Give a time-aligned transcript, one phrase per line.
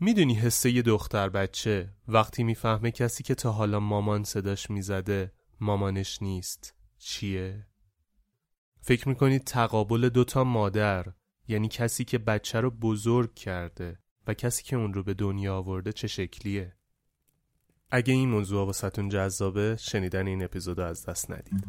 [0.00, 6.22] می‌دونی حسه یه دختر بچه وقتی می‌فهمه کسی که تا حالا مامان صداش می‌زده مامانش
[6.22, 7.66] نیست چیه؟
[8.80, 11.06] فکر می‌کنید تقابل دوتا مادر
[11.48, 15.92] یعنی کسی که بچه رو بزرگ کرده و کسی که اون رو به دنیا آورده
[15.92, 16.76] چه شکلیه؟
[17.90, 21.66] اگه این موضوع واسهتون جذابه شنیدن این اپیزود از دست ندید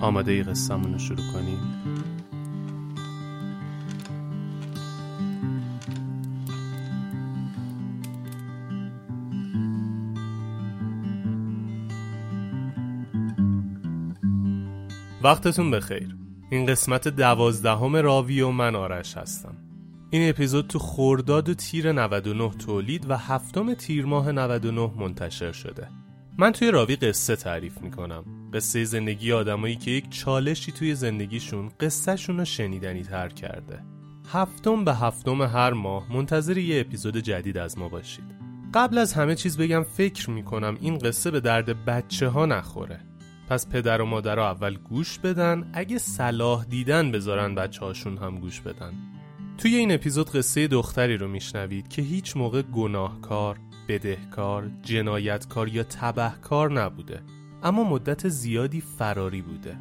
[0.00, 1.58] آماده ای رو شروع کنیم؟
[15.22, 16.16] وقتتون بخیر.
[16.50, 19.56] این قسمت دوازدهم راوی و من آرش هستم.
[20.10, 25.99] این اپیزود تو خورداد و تیر 99 تولید و هفتم تیر ماه 99 منتشر شده.
[26.40, 28.24] من توی راوی قصه تعریف می‌کنم.
[28.54, 33.84] قصه زندگی آدمایی که یک چالشی توی زندگیشون قصهشون رو شنیدنی تر کرده.
[34.32, 38.24] هفتم به هفتم هر ماه منتظر یه اپیزود جدید از ما باشید.
[38.74, 43.00] قبل از همه چیز بگم فکر می‌کنم این قصه به درد بچه ها نخوره.
[43.48, 48.60] پس پدر و مادر اول گوش بدن اگه صلاح دیدن بذارن بچه هاشون هم گوش
[48.60, 48.92] بدن.
[49.58, 53.58] توی این اپیزود قصه دختری رو میشنوید که هیچ موقع گناهکار
[53.90, 57.22] بدهکار، جنایتکار یا تبهکار نبوده
[57.62, 59.76] اما مدت زیادی فراری بوده.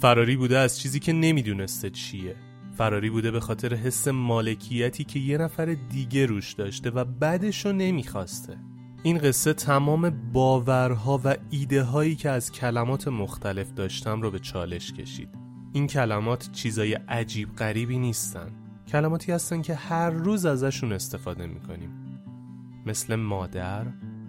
[0.00, 2.36] فراری بوده از چیزی که نمی‌دونسته چیه.
[2.76, 8.56] فراری بوده به خاطر حس مالکیتی که یه نفر دیگه روش داشته و بعدشو نمی‌خواسته.
[9.02, 14.92] این قصه تمام باورها و ایده هایی که از کلمات مختلف داشتم رو به چالش
[14.92, 15.28] کشید.
[15.72, 18.50] این کلمات چیزای عجیب غریبی نیستن.
[18.88, 22.01] کلماتی هستن که هر روز ازشون استفاده می‌کنیم.
[22.86, 23.86] مثل مادر،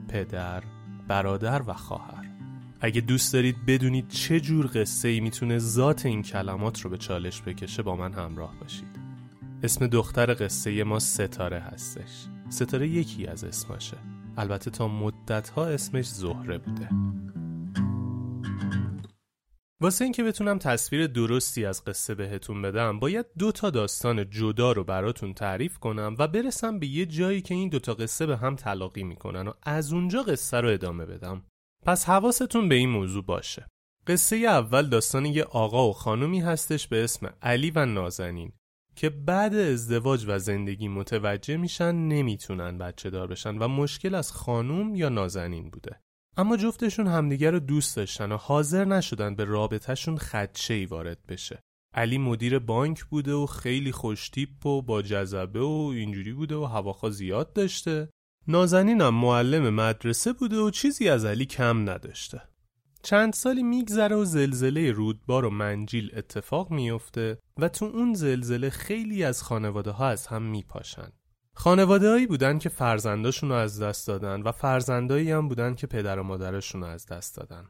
[0.08, 0.64] پدر،
[1.08, 2.30] برادر و خواهر.
[2.82, 7.42] اگه دوست دارید بدونید چه جور قصه ای می‌تونه ذات این کلمات رو به چالش
[7.42, 9.00] بکشه با من همراه باشید.
[9.64, 12.28] اسم دختر قصه ما ستاره هستش.
[12.50, 13.98] ستاره یکی از اسماشه.
[14.38, 16.90] البته تا مدت ها اسمش زهره بوده.
[19.84, 24.84] واسه اینکه بتونم تصویر درستی از قصه بهتون بدم باید دو تا داستان جدا رو
[24.84, 29.04] براتون تعریف کنم و برسم به یه جایی که این دوتا قصه به هم تلاقی
[29.04, 31.46] می‌کنن و از اونجا قصه رو ادامه بدم.
[31.86, 33.68] پس حواستون به این موضوع باشه.
[34.08, 38.52] قصه اول داستان یه آقا و خانومی هستش به اسم علی و نازنین
[38.96, 44.96] که بعد ازدواج و زندگی متوجه میشن نمی‌تونن بچه دار بشن و مشکل از خانوم
[44.96, 46.03] یا نازنین بوده.
[46.38, 51.60] اما جفتشون همدیگر رو دوست داشتن و حاضر نشدن به رابطهشون خدشه ای وارد بشه.
[51.94, 57.10] علی مدیر بانک بوده و خیلی خوشتیپ و با جذبه و اینجوری بوده و هواخوا
[57.10, 58.10] زیاد داشته.
[58.48, 62.42] نازنینم معلم مدرسه بوده و چیزی از علی کم نداشته.
[63.04, 69.24] چند سالی میگذره و زلزله رودبار و منجیل اتفاق میفته و تو اون زلزله خیلی
[69.24, 71.12] از خانواده ها از هم میپاشن.
[71.56, 76.20] خانواده هایی بودن که فرزنداشون رو از دست دادن و فرزندایی هم بودن که پدر
[76.20, 77.66] و مادرشون رو از دست دادن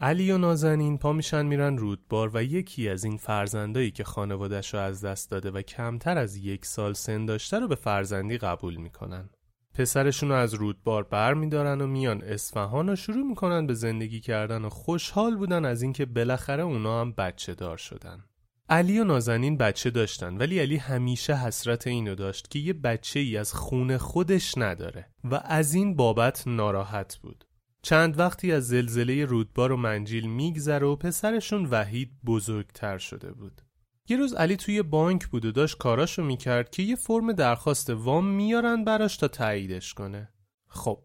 [0.00, 4.80] علی و نازنین پا میشن میرن رودبار و یکی از این فرزندایی که خانوادش رو
[4.80, 9.30] از دست داده و کمتر از یک سال سن داشته رو به فرزندی قبول می‌کنن.
[9.74, 14.64] پسرشون رو از رودبار بر میدارن و میان اصفهان و شروع می‌کنن به زندگی کردن
[14.64, 18.24] و خوشحال بودن از اینکه بالاخره اونا هم بچه دار شدن.
[18.72, 23.36] علی و نازنین بچه داشتن ولی علی همیشه حسرت اینو داشت که یه بچه ای
[23.36, 27.44] از خون خودش نداره و از این بابت ناراحت بود.
[27.82, 33.62] چند وقتی از زلزله رودبار و منجیل میگذره و پسرشون وحید بزرگتر شده بود.
[34.08, 38.26] یه روز علی توی بانک بود و داشت کاراشو می‌کرد که یه فرم درخواست وام
[38.26, 40.28] میارن براش تا تاییدش کنه.
[40.68, 40.98] خب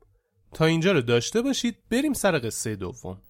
[0.53, 3.21] تا اینجا رو داشته باشید بریم سر قصه دوم.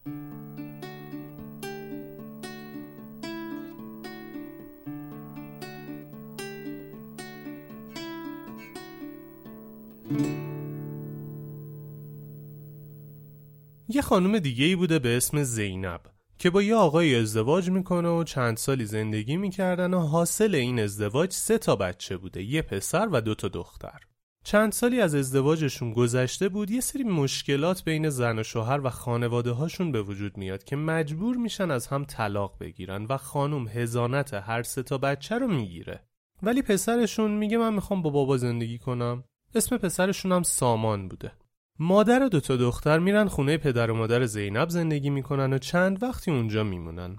[13.90, 16.02] یه خانم دیگه ای بوده به اسم زینب
[16.38, 21.32] که با یه آقای ازدواج می‌کنه و چند سالی زندگی می‌کردن و حاصل این ازدواج
[21.32, 24.00] سه تا بچه بوده یه پسر و دو تا دختر.
[24.44, 29.52] چند سالی از ازدواجشون گذشته بود یه سری مشکلات بین زن و شوهر و خانواده
[29.52, 34.64] هاشون به وجود میاد که مجبور میشن از هم طلاق بگیرن و خانم هزانت هر
[34.64, 36.04] سه تا بچه رو می‌گیره.
[36.44, 39.24] ولی پسرشون میگه من می‌خوام با بابا زندگی کنم.
[39.56, 41.32] اسم پسرشون هم سامان بوده.
[41.80, 46.32] مادر و دوتا دختر میرن خونه پدر و مادر زینب زندگی می‌کنن و چند وقتی
[46.32, 47.18] اونجا میمونن.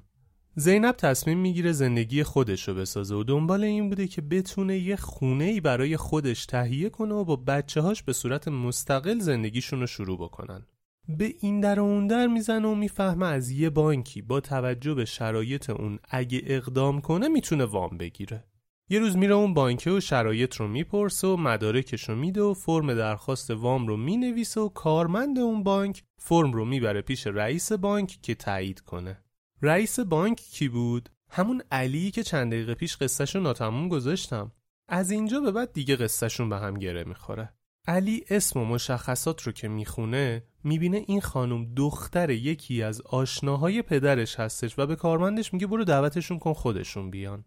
[0.54, 5.44] زینب تصمیم می‌گیره زندگی خودش رو بسازه و دنبال این بوده که بتونه یه خونه
[5.44, 10.18] ای برای خودش تهیه کنه و با بچه هاش به صورت مستقل زندگیشون رو شروع
[10.18, 10.66] بکنن.
[11.08, 15.04] به این در و اون در می‌زنه و می‌فهمه از یه بانکی با توجه به
[15.04, 18.44] شرایط اون اگه اقدام کنه می‌تونه وام بگیره.
[18.90, 22.94] یه روز میره اون بانکه و شرایط رو می‌پرسه و مدارکش رو میده و فرم
[22.94, 28.34] درخواست وام رو می‌نویسه و کارمند اون بانک فرم رو می‌بره پیش رئیس بانک که
[28.34, 29.22] تایید کنه.
[29.62, 34.52] رئیس بانک کی بود؟ همون علی که چند دقیقه پیش قصهش رو ناتموم گذاشتم.
[34.88, 37.52] از اینجا به بعد دیگه قصهشون به هم گره می‌خوره.
[37.86, 44.40] علی اسم و مشخصات رو که می‌خونه می‌بینه این خانم دختر یکی از آشناهای پدرش
[44.40, 47.44] هستش و به کارمندش میگه برو دعوتشون کن خودشون بیان.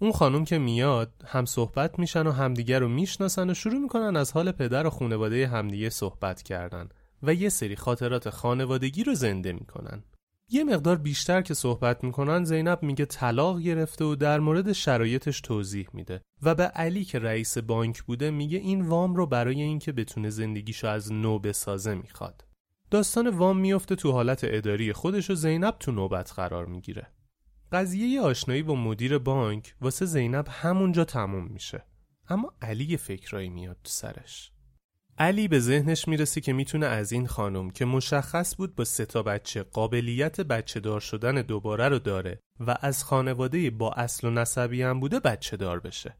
[0.00, 4.32] اون خانم که میاد هم صحبت میشن و همدیگه رو می‌شناسن و شروع می‌کنن از
[4.32, 6.88] حال پدر و خانواده همدیگه صحبت کردن
[7.22, 10.02] و یه سری خاطرات خانوادگی رو زنده می‌کنن.
[10.48, 15.88] یه مقدار بیشتر که صحبت می‌کنن زینب میگه طلاق گرفته و در مورد شرایطش توضیح
[15.92, 20.30] میده و به علی که رئیس بانک بوده میگه این وام رو برای اینکه بتونه
[20.30, 22.44] زندگیشو از نو بسازه می‌خواد.
[22.90, 27.06] داستان وام میفته تو حالت اداری خودش و زینب تو نوبت قرار می‌گیره.
[27.74, 31.84] قضیه آشنایی با مدیر بانک واسه زینب همونجا تموم میشه.
[32.28, 34.50] اما علی فکرایی میاد تو سرش.
[35.18, 39.62] علی به ذهنش می‌رسه که می‌تونه از این خانم که مشخص بود با سه بچه
[39.62, 45.00] قابلیت بچه دار شدن دوباره رو داره و از خانواده با اصل و نسبی هم
[45.00, 46.16] بوده بچه دار بشه.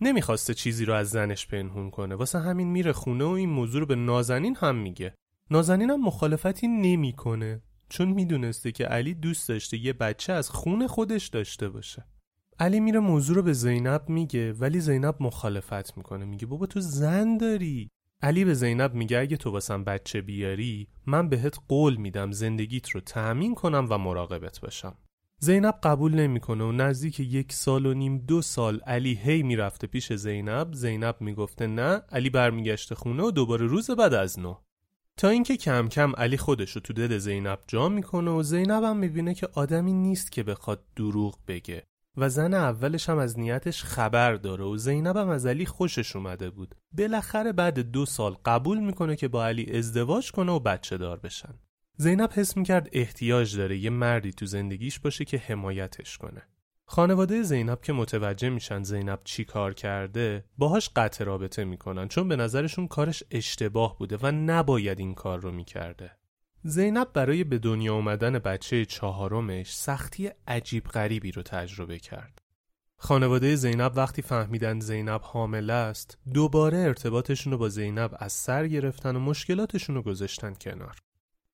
[0.00, 2.14] نمی‌خواسته چیزی رو از زنش پنهون کنه.
[2.14, 5.14] واسه همین میره خونه و این موضوع رو به نازنین هم میگه.
[5.50, 7.62] نازنین هم مخالفتی نمی‌کنه.
[7.92, 12.04] چون می‌دونسته که علی دوست داشته یه بچه از خون خودش داشته باشه.
[12.58, 16.24] علی میره موضوع رو به زینب میگه ولی زینب مخالفت می‌کنه.
[16.24, 17.90] میگه بابا تو زن داری.
[18.22, 23.00] علی به زینب میگه اگه تو واسم بچه بیاری من بهت قول میدم زندگیت رو
[23.00, 24.94] تأمین کنم و مراقبت باشم.
[25.38, 30.12] زینب قبول نمی‌کنه و نزدیک یک سال و نیم دو سال علی هی می‌رفته پیش
[30.12, 30.74] زینب.
[30.74, 32.02] زینب می‌گفته نه.
[32.12, 34.54] علی برمیگشته خونه و دوباره روز بعد از نو
[35.16, 38.96] تا اینکه کم کم علی خودش رو تو دل زینب جا می‌کنه و زینب هم
[38.96, 44.34] می‌بینه که آدمی نیست که بخواد دروغ بگه و زن اولش هم از نیتش خبر
[44.34, 46.74] داره و زینب هم از علی خوشش اومده بود.
[46.92, 51.54] بالاخره بعد دو سال قبول می‌کنه که با علی ازدواج کنه و بچه دار بشن.
[51.96, 56.42] زینب حس می‌کرد احتیاج داره یه مردی تو زندگیش باشه که حمایتش کنه.
[56.92, 62.36] خانواده زینب که متوجه میشن زینب چی کار کرده باهاش قطع رابطه می‌کنن چون به
[62.36, 66.10] نظرشون کارش اشتباه بوده و نباید این کار رو می‌کرده.
[66.64, 72.42] زینب برای به دنیا اومدن بچه چهارمش سختی عجیب غریبی رو تجربه کرد.
[72.96, 79.16] خانواده زینب وقتی فهمیدن زینب حامل است دوباره ارتباطشون رو با زینب از سر گرفتن
[79.16, 80.96] و مشکلاتشون رو گذاشتن کنار.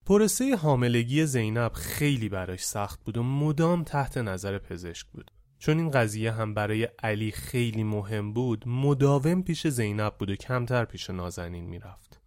[0.08, 5.30] پروسه حاملگی زینب خیلی براش سخت بود و مدام تحت نظر پزشک بود.
[5.58, 10.84] چون این قضیه هم برای علی خیلی مهم بود مداوم پیش زینب بود و کمتر
[10.84, 12.20] پیش نازنین می‌رفت.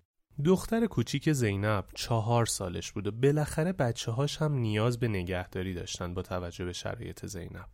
[0.45, 6.13] دختر کوچیک زینب چهار سالش بود و بالاخره بچه هاش هم نیاز به نگهداری داشتن
[6.13, 7.69] با توجه به شرایط زینب.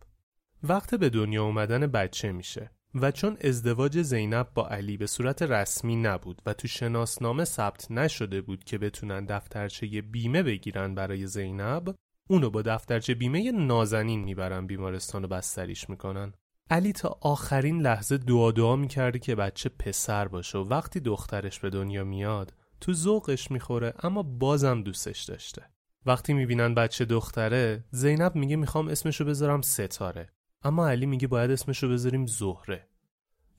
[0.62, 2.70] وقت به دنیا اومدن بچه میشه.
[2.94, 8.40] و چون ازدواج زینب با علی به صورت رسمی نبود و تو شناسنامه ثبت نشده
[8.40, 11.94] بود که بتونن دفترچه بیمه بگیرن برای زینب
[12.30, 16.32] اونو با دفترچه بیمه نازنین می‌برن بیمارستان و بستریش می‌کنن.
[16.70, 21.70] علی تا آخرین لحظه دعا دعا می‌کرده که بچه پسر باشه و وقتی دخترش به
[21.70, 25.62] دنیا میاد تو ذوقش می‌خوره اما بازم دوستش داشته.
[26.06, 30.28] وقتی می‌بینن بچه دختره زینب میگه می‌خوام اسمشو بذارم ستاره.
[30.62, 32.88] اما علی میگه باید اسمشو بذاریم زهره.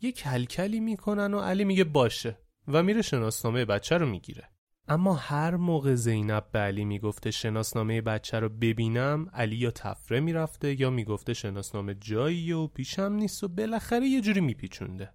[0.02, 2.38] یه کلکلی می‌کنن و علی میگه باشه
[2.68, 4.50] و میره شناسنامه بچه رو می‌گیره.
[4.88, 10.82] اما هر موقع زینب به علی می‌گفته شناسنامه بچه رو ببینم علی یا تفره می‌رفته
[10.82, 15.14] یا می‌گفته شناسنامه جایی و پیشم نیست و بالاخره یه جوری میپیچونده.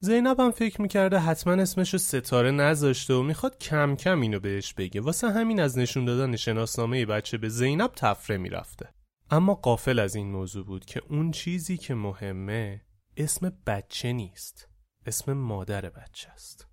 [0.00, 5.00] زینب هم فکر می‌کرده حتما اسمشو ستاره نذاشته و می‌خواد کم کم اینو بهش بگه.
[5.00, 8.88] واسه همین از نشون دادن شناسنامه بچه به زینب تفره می‌رفته.
[9.32, 12.82] اما قافل از این موضوع بود که اون چیزی که مهمه
[13.16, 14.68] اسم بچه نیست.
[15.06, 16.68] اسم مادر بچه است.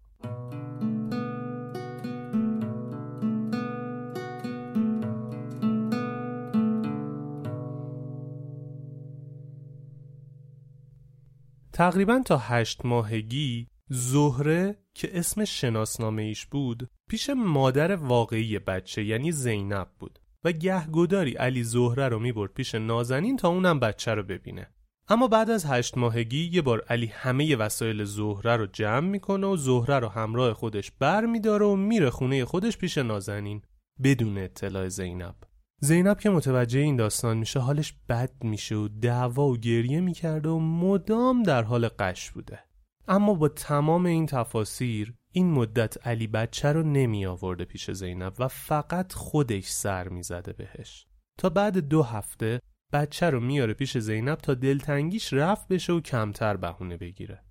[11.74, 19.32] تقریبا تا هشت ماهگی زهره که اسم شناسنامه ایش بود پیش مادر واقعی بچه یعنی
[19.32, 20.20] زینب بود.
[20.44, 24.68] و گهگداری علی زهره رو می‌برد پیش نازنین تا اونم بچه رو ببینه.
[25.08, 29.58] اما بعد از هشت ماهگی یه بار علی همه وسایل زهره رو جمع می‌کنه و
[29.58, 33.62] زهره رو همراه خودش بر میداره و میره خونه خودش پیش نازنین
[34.04, 35.36] بدون اطلاع زینب.
[35.82, 40.60] زینب که متوجه این داستان میشه حالش بد میشه و دعوا و گریه می‌کرده و
[40.60, 42.60] مدام در حال قش بوده.
[43.08, 48.48] اما با تمام این تفاسیر این مدت علی بچه رو نمی آورده پیش زینب و
[48.48, 51.08] فقط خودش سر می‌زده بهش.
[51.38, 52.60] تا بعد دو هفته
[52.94, 57.44] بچه رو میاره پیش زینب تا دلتنگیش رفت بشه و کمتر بهونه بگیره.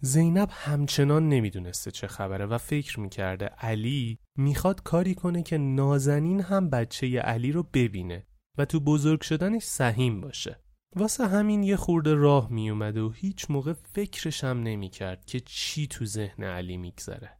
[0.00, 6.70] زینب همچنان نمی‌دونسته چه خبره و فکر می‌کرده علی می‌خواد کاری کنه که نازنین هم
[6.70, 8.26] بچه علی رو ببینه
[8.58, 10.61] و تو بزرگ شدنش سهیم باشه.
[10.96, 16.04] واسه همین یه خورده راه میومده و هیچ موقع فکرش هم نمی‌کرد که چی تو
[16.04, 17.30] ذهن علی میگذره.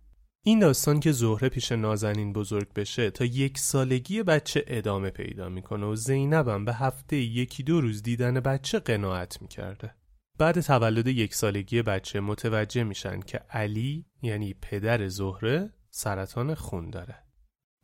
[0.45, 5.87] این داستان که زهره پیش نازنین بزرگ بشه تا یک سالگی بچه ادامه پیدا می‌کنه
[5.87, 9.95] و زینبم به هفته یکی دو روز دیدن بچه قناعت می‌کرده.
[10.39, 17.22] بعد تولد یک سالگی بچه متوجه میشن که علی یعنی پدر زهره سرطان خون داره.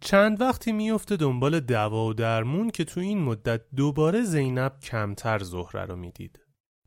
[0.01, 5.85] چند وقتی میفته دنبال دوا و درمون که تو این مدت دوباره زینب کمتر زهره
[5.85, 6.41] رو می‌دید.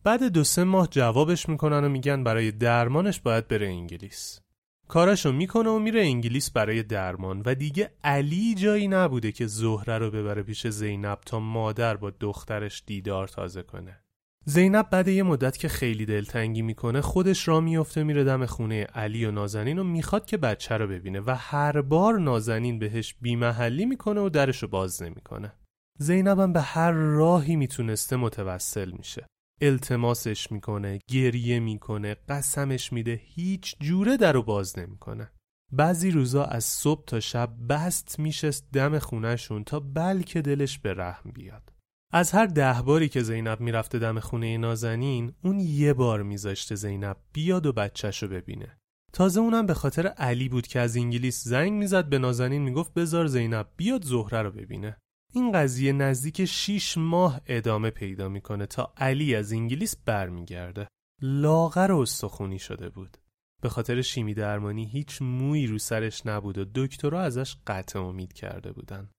[0.04, 4.40] بعد دو سه ماه جوابش می‌کنن و میگن برای درمانش باید بره انگلیس.
[4.88, 10.12] کارشو می‌کنه و میره انگلیس برای درمان و دیگه علی جایی نبوده که زهره رو
[10.12, 14.01] ببره پیش زینب تا مادر با دخترش دیدار تازه کنه.
[14.46, 19.26] زینب بعد یه مدت که خیلی دلتنگی می‌کنه خودش را میفته میره دم خونه علی
[19.26, 24.22] و نازنین و می‌خواد که بچه رو ببینه و هر بار نازنین بهش بیمحلی می‌کنه
[24.22, 25.54] و درشو باز نمی‌کنه.
[26.00, 29.28] زینبم به هر راهی می‌تونسته متوسل میشه.
[29.62, 35.32] التماسش می‌کنه گریه می‌کنه قسمش میده هیچ جوره درو باز نمی‌کنه.
[35.74, 41.32] بعضی روزا از صبح تا شب بست میشست دم خونهشون تا بلکه دلش به رحم
[41.32, 41.72] بیاد.
[42.14, 47.18] از هر ده باری که زینب می‌رفته دم خونه نازنین اون یه بار میذاشته زینب
[47.34, 48.78] بیاد و بچهشو ببینه.
[49.14, 53.28] تازه اونم به خاطر علی بود که از انگلیس زنگ می‌زد به نازنین می‌گفت بزار
[53.28, 54.98] زینب بیاد زهره رو ببینه.
[55.34, 60.88] این قضیه نزدیک 6 ماه ادامه پیدا می‌کنه تا علی از انگلیس برمیگرده.
[61.22, 63.18] لاغر و استخونی شده بود.
[63.62, 68.72] به خاطر شیمی درمانی هیچ مویی رو سرش نبود و دکترها ازش قطع امید کرده
[68.72, 69.10] بودن.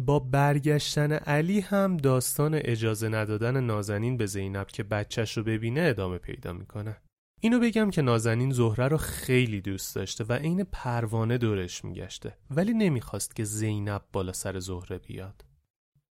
[0.00, 6.18] با برگشتن علی هم داستان اجازه ندادن نازنین به زینب که بچهش رو ببینه ادامه
[6.18, 6.96] پیدا می‌کنه.
[7.40, 12.74] اینو بگم که نازنین زهره رو خیلی دوست داشته و عین پروانه دورش میگشته ولی
[12.74, 15.44] نمی‌خواست که زینب بالا سر زهره بیاد.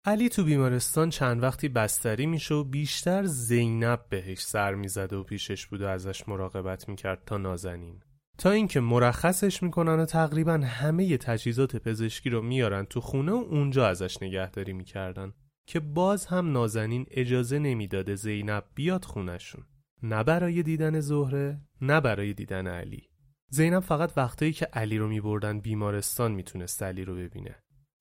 [0.05, 5.65] علی تو بیمارستان چند وقتی بستری میشه و بیشتر زینب بهش سر می‌زده و پیشش
[5.65, 7.99] بود و ازش مراقبت می‌کرد تا نازنین.
[8.39, 13.87] تا اینکه مرخصش می‌کنن و تقریبا همه تجهیزات پزشکی رو میارن تو خونه و اونجا
[13.87, 15.33] ازش نگهداری می‌کردن
[15.67, 19.63] که باز هم نازنین اجازه نمی‌داده زینب بیاد خونشون
[20.03, 23.09] نه برای دیدن زهره نه برای دیدن علی.
[23.49, 27.55] زینب فقط وقتایی که علی رو میبردن بیمارستان می‌تونست علی رو ببینه.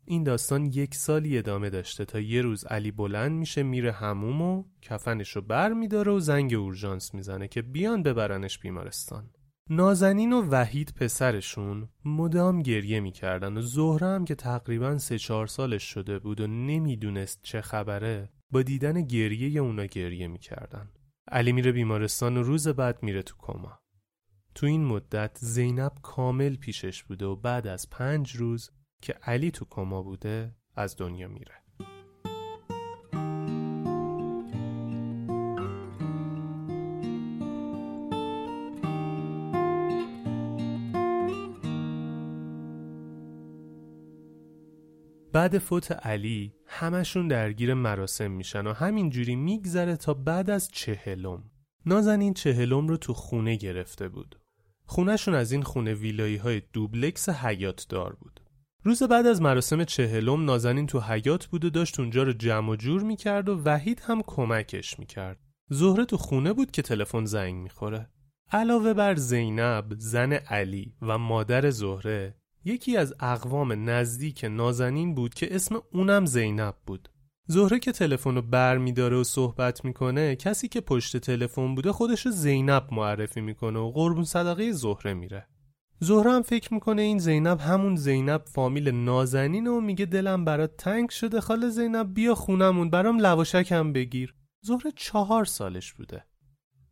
[0.04, 4.64] این داستان یک سالی ادامه داشته تا یه روز علی بلند میشه میره هموم و
[4.82, 9.30] کفنش رو بر میداره و زنگ اورژانس می‌زنه که بیان ببرنش بیمارستان.
[9.70, 15.82] نازنین و وحید پسرشون مدام گریه می‌کردن و زهره هم که تقریبا سه چهار سالش
[15.82, 20.90] شده بود و نمی‌دونست چه خبره با دیدن گریه اونا گریه می‌کردن.
[21.28, 23.80] علی میره بیمارستان و روز بعد میره تو کما.
[24.54, 28.70] تو این مدت زینب کامل پیشش بوده و بعد از پنج روز
[29.02, 31.54] که علی تو کما بوده از دنیا میره.
[45.38, 51.42] بعد فوت علی همشون درگیر مراسم میشن و همینجوری میگذره تا بعد از چهلم.
[51.86, 54.40] نازنین چهلم رو تو خونه گرفته بود.
[54.84, 58.40] خونهشون از این خونه ویلایی های دوبلکس حیات دار بود.
[58.84, 62.76] روز بعد از مراسم چهلم نازنین تو حیات بود و داشت اونجا رو جمع و
[62.76, 65.38] جور می‌کرد و وحید هم کمکش می‌کرد.
[65.70, 68.10] زهره تو خونه بود که تلفن زنگ می‌خوره.
[68.52, 72.34] علاوه بر زینب زن علی و مادر زهره
[72.68, 77.08] یکی از اقوام نزدیک نازنین بود که اسم اونم زینب بود.
[77.46, 82.26] زهره که تلفن رو بر میداره و صحبت می‌کنه کسی که پشت تلفن بوده خودش
[82.26, 85.46] رو زینب معرفی می‌کنه و قربون صدقه زهره میره.
[86.00, 91.10] زهره هم فکر می‌کنه این زینب همون زینب فامیل نازنین و میگه دلم برات تنگ
[91.10, 94.34] شده خاله زینب بیا خونمون برام لواشکم بگیر.
[94.60, 96.24] زهره چهار سالش بوده.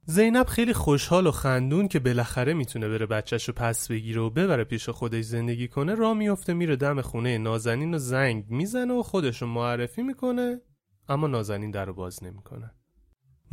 [0.09, 4.65] زینب خیلی خوشحال و خندون که بالاخره می‌تونه بره بچهش رو پس بگیره و ببره
[4.65, 9.43] پیش خودش زندگی کنه را میفته میره دم خونه نازنین و زنگ می‌زنه و خودش
[9.43, 10.61] رو معرفی می‌کنه
[11.09, 12.71] اما نازنین در رو باز نمی‌کنه.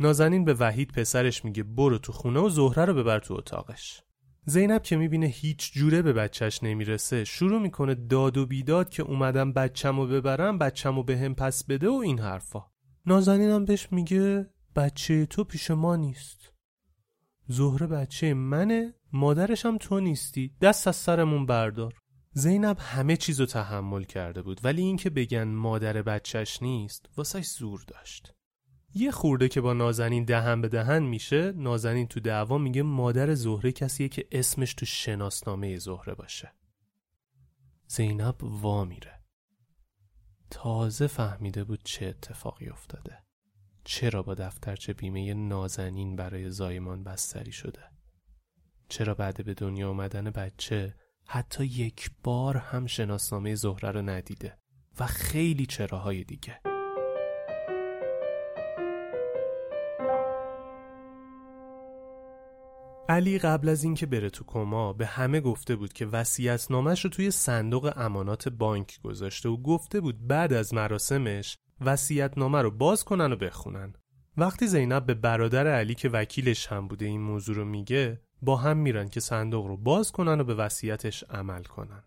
[0.00, 4.02] نازنین به وحید پسرش میگه برو تو خونه و زهره رو ببر تو اتاقش.
[4.46, 9.52] زینب که می‌بینه هیچ جوره به بچهش نمی‌رسه شروع می‌کنه داد و بیداد که اومدم
[9.52, 12.62] بچم و ببرم بچم و به هم پس بده و این حرفا.
[13.06, 16.52] نازنینم بهش میگه بچه تو پیش ما نیست.
[17.48, 20.56] زهره بچه منه مادرش هم تو نیستی.
[20.60, 21.94] دست از سرمون بردار.
[22.32, 28.34] زینب همه چیزو تحمل کرده بود ولی اینکه بگن مادر بچهش نیست واسش زور داشت.
[28.94, 33.72] یه خورده که با نازنین دهن به دهن میشه نازنین تو دعوا میگه مادر زهره
[33.72, 36.52] کسیه که اسمش تو شناسنامه زهره باشه.
[37.86, 39.20] زینب وا میره.
[40.50, 43.23] تازه فهمیده بود چه اتفاقی افتاده.
[43.84, 47.80] چرا با دفترچه بیمه نازنین برای زایمان بستری شده؟
[48.88, 50.94] چرا بعد به دنیا آمدن بچه
[51.26, 54.58] حتی یک بار هم شناسنامه زهره رو ندیده
[55.00, 56.60] و خیلی چراهای دیگه؟
[63.08, 67.10] علی قبل از اینکه بره تو کما به همه گفته بود که وصیت نامش رو
[67.10, 73.04] توی صندوق امانات بانک گذاشته و گفته بود بعد از مراسمش وصیت نامه رو باز
[73.04, 73.94] کنن و بخونن.
[74.36, 78.76] وقتی زینب به برادر علی که وکیلش هم بوده این موضوع رو میگه با هم
[78.76, 82.02] میرن که صندوق رو باز کنن و به وصیتش عمل کنن.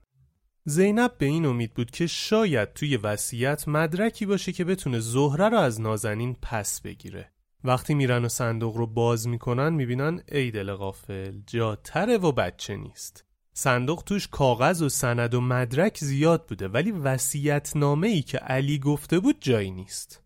[0.65, 5.57] زینب به این امید بود که شاید توی وصیت مدرکی باشه که بتونه زهره رو
[5.57, 7.31] از نازنین پس بگیره.
[7.63, 12.75] وقتی میرن و صندوق رو باز می‌کنن می‌بینن ای دل غافل جا تره و بچه
[12.75, 13.26] نیست.
[13.59, 18.79] صندوق توش کاغذ و سند و مدرک زیاد بوده ولی وسیعت نامه ای که علی
[18.79, 20.21] گفته بود جایی نیست.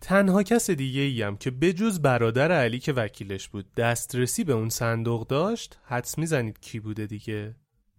[0.00, 5.26] تنها کس دیگه ایم که بجز برادر علی که وکیلش بود دسترسی به اون صندوق
[5.26, 7.54] داشت حدس می‌زنید کی بوده دیگه؟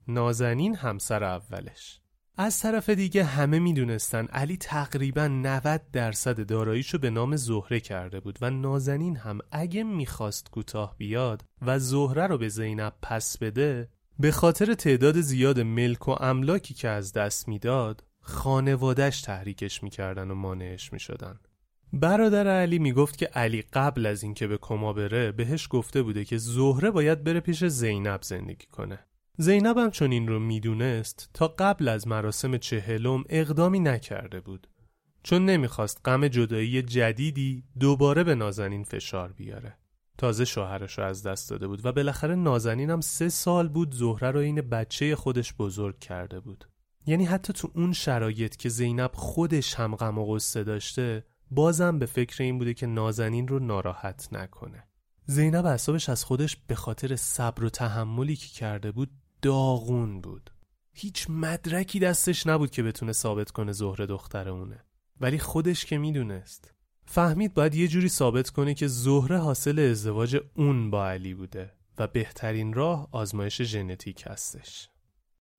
[0.07, 1.99] نازنین همسر اولش.
[2.37, 8.37] از طرف دیگه همه می‌دونستن علی تقریبا 90 درصد داراییشو به نام زهره کرده بود
[8.41, 13.89] و نازنین هم اگه می‌خواست کوتاه بیاد و زهره رو به زینب پس بده
[14.21, 20.35] به خاطر تعداد زیاد ملک و املاکی که از دست می‌داد خانوادش تحریکش می‌کردن و
[20.35, 21.39] مانعش می‌شدن.
[21.93, 26.37] برادر علی می‌گفت که علی قبل از اینکه به کما بره بهش گفته بوده که
[26.37, 28.99] زهره باید بره پیش زینب زندگی کنه.
[29.37, 34.67] زینب هم چون این رو می‌دونست تا قبل از مراسم چهلم اقدامی نکرده بود.
[35.23, 39.77] چون نمی‌خواست غم جدایی جدیدی دوباره به نازنین فشار بیاره.
[40.21, 44.31] تازه شوهرش رو از دست داده بود و بالاخره نازنین هم سه سال بود زهره
[44.31, 46.65] رو این بچه خودش بزرگ کرده بود.
[47.05, 52.05] یعنی حتی تو اون شرایط که زینب خودش هم غم و غصه داشته بازم به
[52.05, 54.83] فکر این بوده که نازنین رو ناراحت نکنه.
[55.25, 59.09] زینب اعصابش از خودش به خاطر صبر و تحملی که کرده بود
[59.41, 60.49] داغون بود.
[60.93, 64.85] هیچ مدرکی دستش نبود که بتونه ثابت کنه زهره دختر اونه.
[65.21, 66.73] ولی خودش که می‌دونست.
[67.05, 72.07] فهمید باید یه جوری ثابت کنه که زهره حاصل ازدواج اون با علی بوده و
[72.07, 74.89] بهترین راه آزمایش ژنتیک هستش.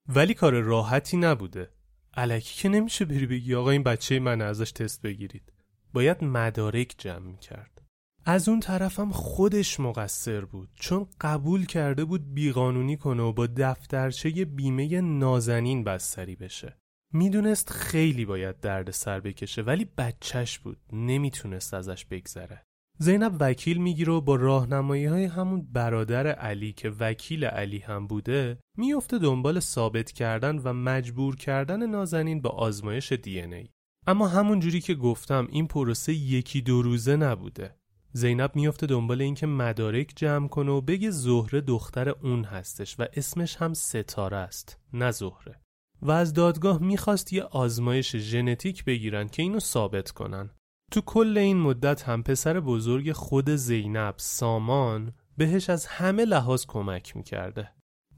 [0.09, 1.71] ولی کار راحتی نبوده.
[2.15, 5.53] علکی که نمیشه بری بگی آقا این بچه من ازش تست بگیرید.
[5.93, 7.83] باید مدارک جمع کرد
[8.25, 10.69] از اون طرفم خودش مقصر بود.
[10.75, 16.82] چون قبول کرده بود بیقانونی کنه و با دفترچه بیمه نازنین بستری بشه.
[17.13, 22.63] می‌دونست خیلی باید درد سر بکشه ولی بچهش بود نمی‌تونست ازش بگذره.
[22.99, 28.59] زینب وکیل می‌گیره و با راهنمایی های همون برادر علی که وکیل علی هم بوده
[28.79, 33.69] میفته دنبال ثابت کردن و مجبور کردن نازنین به آزمایش دی ای.
[34.07, 37.77] اما همون جوری که گفتم این پروسه یکی دو روزه نبوده.
[38.13, 43.57] زینب میفته دنبال اینکه مدارک جمع کنه و بگه زهره دختر اون هستش و اسمش
[43.57, 45.62] هم ستاره است نه زهره.
[46.03, 50.51] و از دادگاه می‌خواست یه آزمایش ژنتیک بگیرن که اینو ثابت کنن.
[50.91, 57.17] تو کل این مدت هم پسر بزرگ خود زینب سامان بهش از همه لحاظ کمک
[57.17, 57.69] می‌کرده.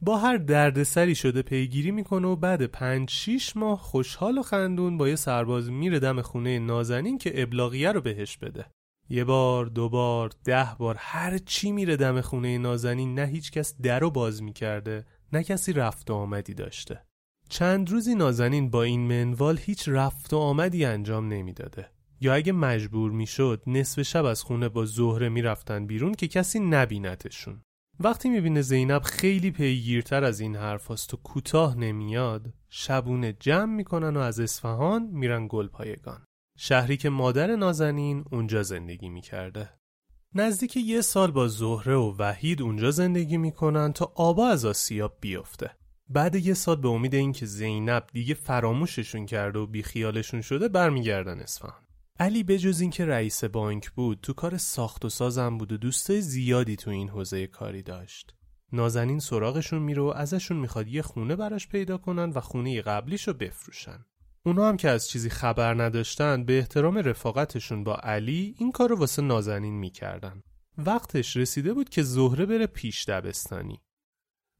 [0.03, 5.09] با هر دردسری شده پیگیری می‌کنه و بعد پنج شیش ماه خوشحال و خندون با
[5.09, 8.67] یه سرباز میره دم خونه نازنین که ابلاغیه رو بهش بده.
[9.09, 13.77] یه بار دو بار ده بار هر چی میره دم خونه نازنین نه هیچ کس
[13.83, 17.03] در رو باز می‌کرده نه کسی رفت و آمدی داشته.
[17.49, 21.91] چند روزی نازنین با این منوال هیچ رفت و آمدی انجام نمی‌داده.
[22.21, 27.63] یا اگه مجبور می‌شد نصف شب از خونه با زهره می‌رفتن بیرون که کسی نبینتشون.
[28.01, 34.21] وقتی می‌بینه زینب خیلی پیگیرتر از این حرف و کوتاه نمیاد شبونه جمع می‌کنن و
[34.21, 36.25] از اصفهان میرن گلپایگان.
[36.59, 39.71] شهری که مادر نازنین اونجا زندگی می‌کرده.
[40.35, 45.71] نزدیک یه سال با زهره و وحید اونجا زندگی می‌کنن تا آبا از آسیاب بیفته.
[46.09, 51.83] بعد یه سال به امید اینکه زینب دیگه فراموششون کرده و بیخیالشون شده برمیگردن اصفهان.
[52.21, 56.77] علی بجز اینکه رئیس بانک بود تو کار ساخت و سازم بود و دوستای زیادی
[56.77, 58.35] تو این حوزه کاری داشت.
[58.73, 64.05] نازنین سراغشون میره و ازشون می‌خواد یه خونه براش پیدا کنن و خونه قبلیشو بفروشن.
[64.47, 68.97] اونا هم که از چیزی خبر نداشتن به احترام رفاقتشون با علی این کار رو
[68.97, 70.43] واسه نازنین می‌کردن.
[70.79, 73.81] وقتش رسیده بود که زهره بره پیش دبستانی.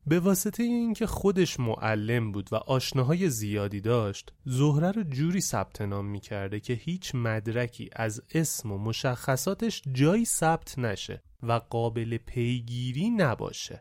[0.07, 6.07] به واسطه اینکه خودش معلم بود و آشناهای زیادی داشت زهره رو جوری ثبت نام
[6.07, 13.81] می‌کرده که هیچ مدرکی از اسم و مشخصاتش جایی ثبت نشه و قابل پیگیری نباشه.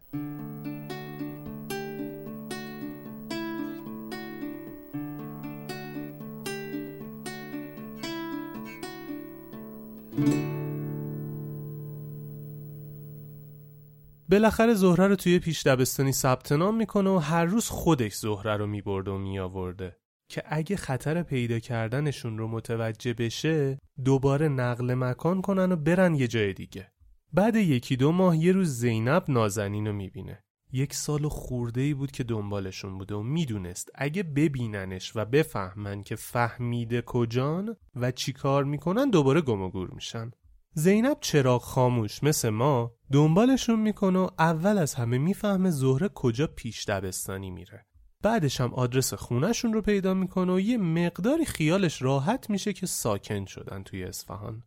[14.33, 18.67] بالاخره زهره رو توی پیش دبستانی ثبت نام می‌کنه و هر روز خودش زهره رو
[18.67, 19.97] میبرده و میآورده.
[20.29, 26.27] که اگه خطر پیدا کردنشون رو متوجه بشه دوباره نقل مکان کنن و برن یه
[26.27, 26.91] جای دیگه.
[27.33, 30.43] بعد یکی دو ماه یه روز زینب نازنین رو می‌بینه.
[30.71, 36.15] یک سال خورده ای بود که دنبالشون بوده و می‌دونست اگه ببیننش و بفهمن که
[36.15, 40.31] فهمیده کجان و چی کار می‌کنن دوباره گم و گور میشن.
[40.75, 46.85] زینب چراغ خاموش مثل ما دنبالشون می‌کنه و اول از همه می‌فهمه زهره کجا پیش
[46.85, 47.85] دبستانی میره.
[48.21, 53.45] بعدش هم آدرس خونهشون رو پیدا می‌کنه و یه مقداری خیالش راحت میشه که ساکن
[53.45, 54.63] شدن توی اصفهان.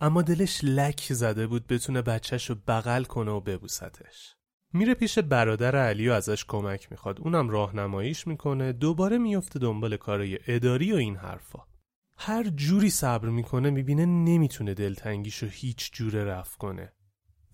[0.00, 4.34] اما دلش لک زده بود بتونه بچهش رو بغل کنه و ببوستش
[4.72, 7.20] میره پیش برادر علی و ازش کمک می‌خواد.
[7.20, 8.72] اونم راهنماییش می‌کنه.
[8.72, 11.65] دوباره میفته دنبال کارای اداری و این حرفا.
[12.18, 16.92] هر جوری صبر می‌کنه می‌بینه نمی‌تونه دلتنگیشو هیچ جوره رفت کنه.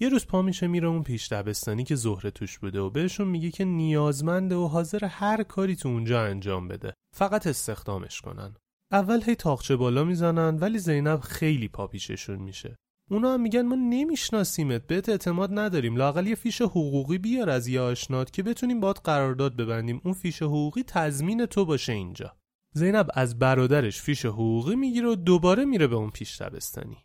[0.01, 3.51] یه روز پا میشه میره اون پیش دبستانی که زهره توش بوده و بهشون میگه
[3.51, 6.95] که نیازمنده و حاضر هر کاری تو اونجا انجام بده.
[7.17, 8.55] فقط استخدامش کنن.
[8.93, 12.77] اول هی تاقچه بالا می‌زنن ولی زینب خیلی پا پیششون میشه.
[13.11, 15.97] اونا هم میگن ما نمیشناسیمت بهت اعتماد نداریم.
[15.97, 20.01] لاقل یه فیش حقوقی بیار از یه آشنات که بتونیم باد قرارداد ببندیم.
[20.05, 22.37] اون فیش حقوقی تضمین تو باشه اینجا.
[22.73, 26.99] زینب از برادرش فیش حقوقی می‌گیره و دوباره میره به اون پیش دبستانی.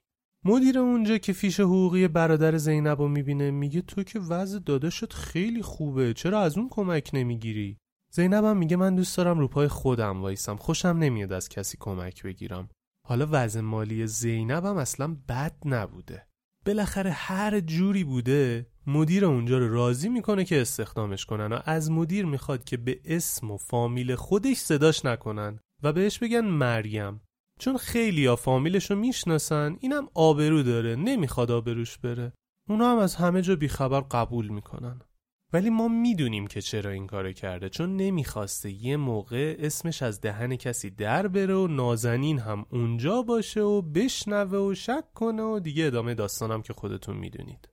[0.45, 5.61] مدیر اونجا که فیش حقوقی برادر زینب رو می‌بینه میگه تو که وضع داداشت خیلی
[5.61, 7.77] خوبه چرا از اون کمک نمی‌گیری؟
[8.11, 12.23] زینب هم میگه من دوست دارم رو پای خودم وایسم خوشم نمیاد از کسی کمک
[12.23, 12.69] بگیرم.
[13.07, 16.27] حالا وضع مالی زینب هم اصلا بد نبوده.
[16.67, 22.25] بالاخره هر جوری بوده مدیر اونجا رو راضی می‌کنه که استخدامش کنن و از مدیر
[22.25, 27.21] می‌خواد که به اسم و فامیل خودش صداش نکنن و بهش بگن مریم.
[27.59, 32.33] چون خیلی ها فامیلش رو می‌شناسن اینم آبرو داره نمی‌خواد آبروش بره.
[32.69, 35.01] اونا هم از همه جا بیخبر قبول می‌کنن.
[35.53, 40.55] ولی ما می‌دونیم که چرا این کار کرده چون نمی‌خواسته یه موقع اسمش از دهن
[40.55, 45.85] کسی در بره و نازنین هم اونجا باشه و بشنوه و شک کنه و دیگه
[45.85, 47.69] ادامه داستانم که خودتون می‌دونید.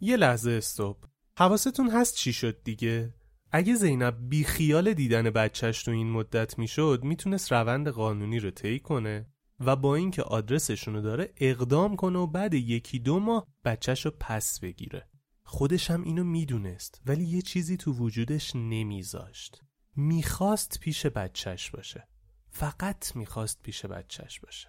[0.00, 0.96] یه لحظه استوب.
[1.38, 3.14] حواستون هست چی شد دیگه؟
[3.50, 8.78] اگه زینب بی خیال دیدن بچهش تو این مدت می‌شد می‌تونست روند قانونی رو طی
[8.78, 9.26] کنه
[9.60, 14.60] و با اینکه آدرسشونو داره اقدام کنه و بعد یکی دو ماه بچهش رو پس
[14.60, 15.08] بگیره.
[15.54, 19.60] خودش هم اینو می‌دونست ولی یه چیزی تو وجودش نمیذاشت.
[19.96, 22.08] می‌خواست پیش بچهش باشه.
[22.50, 24.68] فقط می‌خواست پیش بچهش باشه.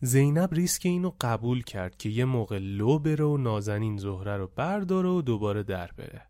[0.00, 5.08] زینب ریسک اینو قبول کرد که یه موقع لو بره و نازنین زهره رو برداره
[5.08, 6.22] و دوباره در بره.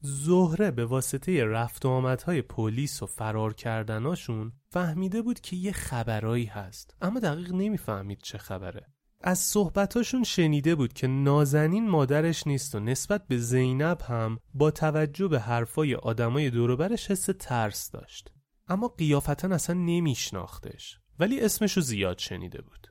[0.00, 6.46] زهره به واسطه رفت و آمدهای پلیس و فرار کردناشون فهمیده بود که یه خبرایی
[6.46, 8.93] هست اما دقیق نمی‌فهمید چه خبره.
[9.26, 15.28] از صحبتاشون شنیده بود که نازنین مادرش نیست و نسبت به زینب هم با توجه
[15.28, 18.30] به حرفای آدمای دوروبرش حس ترس داشت
[18.68, 22.88] اما قیافتا اصلا نمیشناختش ولی اسمشو زیاد شنیده بود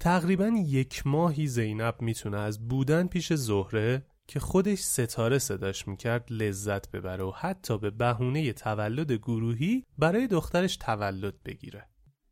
[0.00, 6.90] تقریبا یک ماهی زینب می‌تونه از بودن پیش زهره که خودش ستاره صداش می‌کرد لذت
[6.90, 11.88] ببره و حتی به بهونه تولد گروهی برای دخترش تولد بگیره.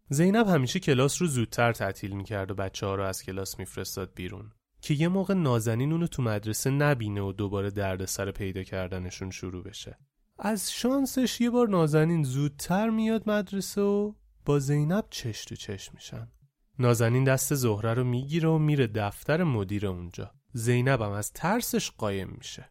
[0.08, 4.52] زینب همیشه کلاس رو زودتر تعطیل می‌کرد و بچه ها رو از کلاس میفرستاد بیرون
[4.80, 9.98] که یه موقع نازنین اونو تو مدرسه نبینه و دوباره دردسر پیدا کردنشون شروع بشه.
[10.38, 14.12] از شانسش یه بار نازنین زودتر میاد مدرسه و
[14.44, 16.28] با زینب چش تو چش میشن.
[16.78, 20.30] نازنین دست زهره رو می‌گیره و میره دفتر مدیر اونجا.
[20.52, 22.70] زینبم از ترسش قایم میشه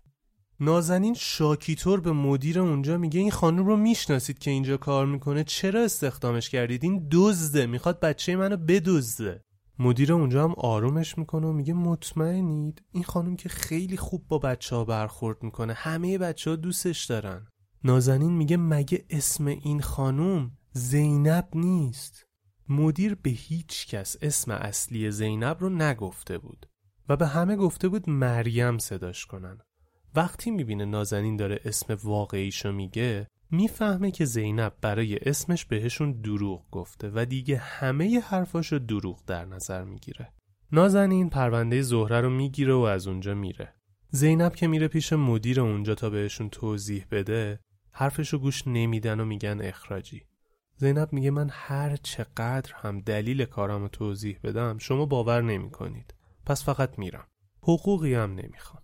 [0.59, 5.83] نازنین شاکیتور به مدیر اونجا میگه این خانم رو می‌شناسید که اینجا کار می‌کنه چرا
[5.83, 9.41] استخدامش کردید؟ این دزده می‌خواد بچه منو بدزده.
[9.79, 14.75] مدیر اونجا هم آرومش می‌کنه و میگه مطمئنید این خانم که خیلی خوب با بچه
[14.75, 17.47] ها برخورد می‌کنه همه بچه ها دوستش دارن.
[17.83, 22.25] نازنین میگه مگه اسم این خانم زینب نیست؟
[22.69, 26.65] مدیر به هیچ کس اسم اصلی زینب رو نگفته بود
[27.09, 29.57] و به همه گفته بود مریم صداش کنن.
[30.15, 37.11] وقتی می‌بینه نازنین داره اسم واقعیشو میگه می‌فهمه که زینب برای اسمش بهشون دروغ گفته
[37.13, 40.33] و دیگه همه حرفاشو دروغ در نظر می‌گیره.
[40.71, 43.73] نازنین پرونده زهره رو می‌گیره و از اونجا میره.
[44.09, 47.59] زینب که میره پیش مدیر اونجا تا بهشون توضیح بده
[47.91, 50.23] حرفشو گوش نمیدن و میگن اخراجی.
[50.75, 56.13] زینب میگه من هر چقدر هم دلیل کارامو توضیح بدم شما باور نمی‌کنید.
[56.45, 57.27] پس فقط میرم.
[57.61, 58.83] حقوقی هم نمی‌خوام.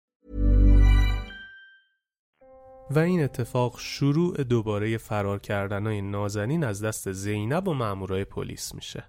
[2.95, 9.03] و این اتفاق شروع دوباره فرار کردنای نازنین از دست زینب و مامورای پلیس میشه.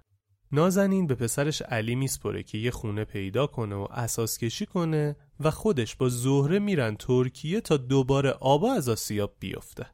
[0.51, 5.51] نازنین به پسرش علی میسپره که یه خونه پیدا کنه و اساس کشی کنه و
[5.51, 9.85] خودش با زهره میرن ترکیه تا دوباره آبا از آسیاب بیفته.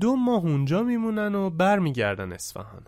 [0.00, 2.86] دو ماه اونجا میمونن و برمیگردن اصفهان.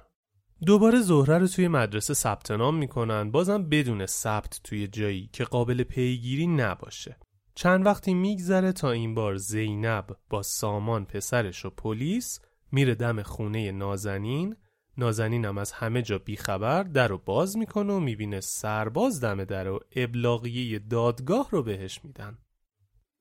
[0.67, 5.83] دوباره زهره رو توی مدرسه ثبت نام می‌کنن بازم بدون ثبت توی جایی که قابل
[5.83, 7.17] پیگیری نباشه.
[7.61, 12.41] چند وقتی میگذره تا این بار زینب با سامان پسرش و پلیس
[12.73, 14.57] میره دم خونه نازنین.
[14.99, 19.81] نازنینم از همه جا بیخبر در رو باز می‌کنه و می‌بینه سرباز دم در و
[19.97, 22.39] ابلاغیه دادگاه رو بهش میدن.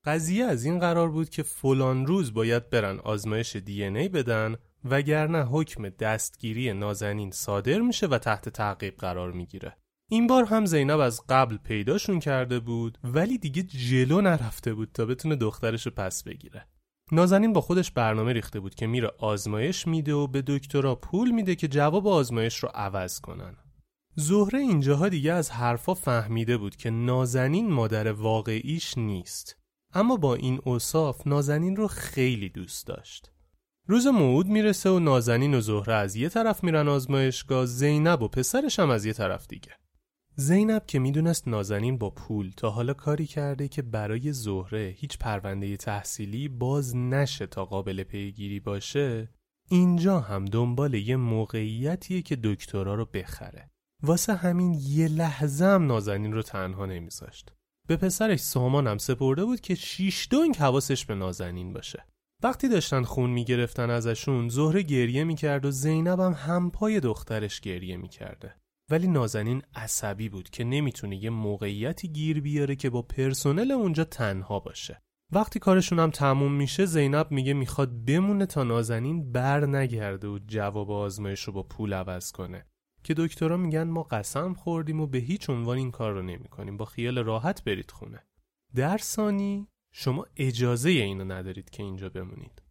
[0.06, 5.44] قضیه از این قرار بود که فلان روز باید برن آزمایش دی ای بدن وگرنه
[5.44, 9.78] حکم دستگیری نازنین صادر میشه و تحت تعقیب قرار می‌گیره.
[10.12, 15.06] این بار هم زینب از قبل پیداشون کرده بود ولی دیگه جلو نرفته بود تا
[15.06, 16.68] بتونه دخترش رو پس بگیره.
[17.12, 21.56] نازنین با خودش برنامه ریخته بود که میره آزمایش میده و به دکترا پول میده
[21.56, 23.56] که جواب آزمایش رو عوض کنن.
[24.16, 29.58] زهره اینجاها دیگه از حرفا فهمیده بود که نازنین مادر واقعیش نیست.
[29.94, 33.32] اما با این اوصاف نازنین رو خیلی دوست داشت.
[33.88, 38.80] روز موعود می‌رسه و نازنین و زهره از یه طرف میرن آزمایشگاه زینب و پسرش
[38.80, 39.79] هم از یه طرف دیگه.
[40.40, 45.78] زینب که می‌دونست نازنین با پول تا حالا کاری کرده که برای زهره هیچ پرونده
[45.78, 49.30] تحصیلی باز نشه تا قابل پیگیری باشه
[49.70, 53.70] اینجا هم دنبال یه موقعیتیه که دکترا رو بخره.
[54.04, 57.54] واسه همین یه لحظه هم نازنین رو تنها نمیذاشت.
[57.88, 62.06] به پسرش سامانم سپرده بود که شیش دنگ حواسش به نازنین باشه.
[62.44, 68.56] وقتی داشتن خون می‌گرفتن ازشون زهره گریه می‌کرد و زینب هم همپای دخترش گریه می‌کرده.
[68.90, 74.60] ولی نازنین عصبی بود که نمی‌تونه یه موقعیتی گیر بیاره که با پرسنل اونجا تنها
[74.60, 75.02] باشه.
[75.32, 80.92] وقتی کارشون هم تموم میشه زینب میگه می‌خواد بمونه تا نازنین بر نگرده و جواب
[80.92, 82.66] آزمایش رو با پول عوض کنه.
[83.04, 86.78] که دکترها میگن ما قسم خوردیم و به هیچ عنوان این کار رو نمی‌کنیم.
[86.78, 88.24] با خیال راحت برید خونه.
[88.76, 92.62] در ثانی شما اجازه اینو ندارید که اینجا بمونید.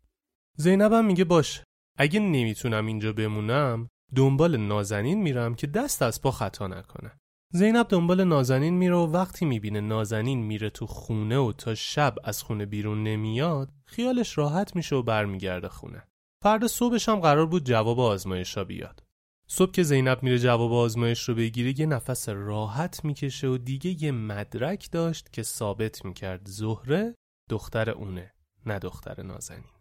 [0.56, 1.62] زینبم میگه باش
[1.98, 7.12] اگه نمی‌تونم اینجا بمونم دنبال نازنین میرم که دست از پا خطا نکنه.
[7.52, 12.42] زینب دنبال نازنین میره و وقتی می‌بینه نازنین میره تو خونه و تا شب از
[12.42, 16.02] خونه بیرون نمیاد خیالش راحت میشه و برمیگرده خونه.
[16.42, 19.02] فردا صبحش هم قرار بود جواب آزمایشا بیاد.
[19.50, 24.12] صبح که زینب میره جواب آزمایش رو بگیره یه نفس راحت می‌کشه و دیگه یه
[24.12, 27.14] مدرک داشت که ثابت می‌کرد زهره
[27.50, 28.32] دختر اونه
[28.66, 29.77] نه دختر نازنین.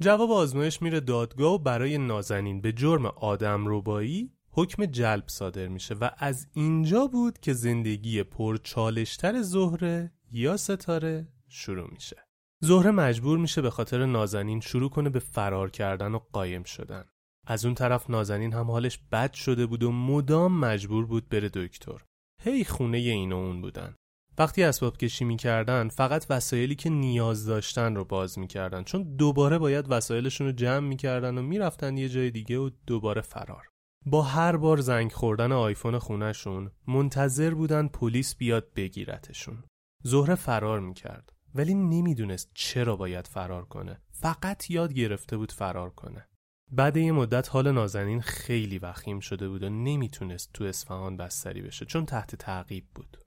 [0.00, 5.94] جواب آزمایش میره دادگاه و برای نازنین به جرم آدم روبایی حکم جلب صادر میشه
[5.94, 12.16] و از اینجا بود که زندگی پرچالشتر زهره یا ستاره شروع میشه.
[12.60, 17.04] زهره مجبور میشه به خاطر نازنین شروع کنه به فرار کردن و قایم شدن.
[17.46, 22.02] از اون طرف نازنین هم حالش بد شده بود و مدام مجبور بود بره دکتر.
[22.42, 23.94] هی خونه این و اون بودن.
[24.38, 28.82] وقتی اسباب کشی می‌کردن فقط وسایلی که نیاز داشتن رو باز می‌کردن.
[28.84, 33.68] چون دوباره باید وسایلشون رو جمع می‌کردن و می‌رفتن یه جای دیگه و دوباره فرار.
[34.06, 39.64] با هر بار زنگ خوردن آیفون خونهشون منتظر بودن پلیس بیاد بگیرتشون.
[40.02, 41.32] زهره فرار می‌کرد.
[41.54, 44.00] ولی نمی‌دونست چرا باید فرار کنه.
[44.12, 46.28] فقط یاد گرفته بود فرار کنه.
[46.72, 51.86] بعد یه مدت حال نازنین خیلی وخیم شده بود و نمی‌تونست تو اصفهان بستری بشه
[51.86, 53.23] چون تحت تعقیب بود.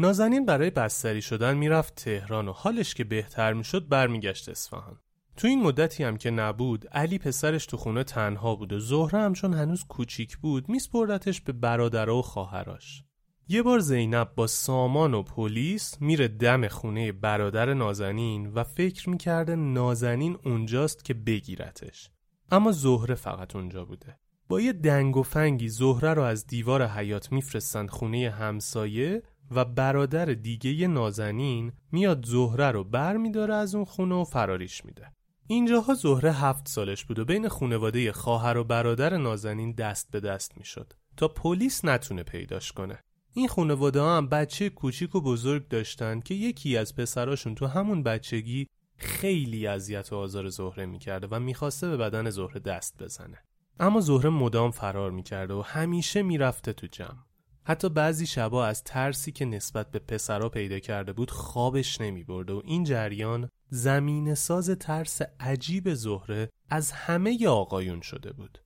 [0.00, 4.96] نازنین برای بستری شدن می‌رفت تهران و حالش که بهتر می‌شد برمیگشت اصفهان.
[5.36, 9.32] تو این مدتی هم که نبود علی پسرش تو خونه تنها بود و زهره هم
[9.32, 13.04] چون هنوز کوچیک بود میسپردتش به برادرها و خواهراش.
[13.48, 19.56] یه بار زینب با سامان و پلیس میره دم خونه برادر نازنین و فکر می‌کرده
[19.56, 22.10] نازنین اونجاست که بگیرتش.
[22.52, 27.32] اما زهره فقط اونجا بوده با یه دنگ و فنگی زهره رو از دیوار حیات
[27.32, 34.14] میفرستن خونه همسایه و برادر دیگه نازنین میاد زهره رو بر میداره از اون خونه
[34.14, 35.12] و فراریش میده.
[35.46, 40.58] اینجاها زهره هفت سالش بود و بین خونواده خواهر و برادر نازنین دست به دست
[40.58, 42.98] می‌شد تا پلیس نتونه پیداش کنه.
[43.32, 48.02] این خونواده ها هم بچه کوچیک و بزرگ داشتن که یکی از پسراشون تو همون
[48.02, 53.38] بچگی خیلی اذیت و آزار زهره می‌کرده و می‌خواسته به بدن زهره دست بزنه.
[53.80, 57.29] اما زهره مدام فرار می‌کرده و همیشه می‌رفته تو جمع.
[57.70, 62.62] حتی بعضی شبا از ترسی که نسبت به پسرا پیدا کرده بود خوابش نمیبرده و
[62.64, 68.58] این جریان زمین ساز ترس عجیب زهره از همه آقایون شده بود.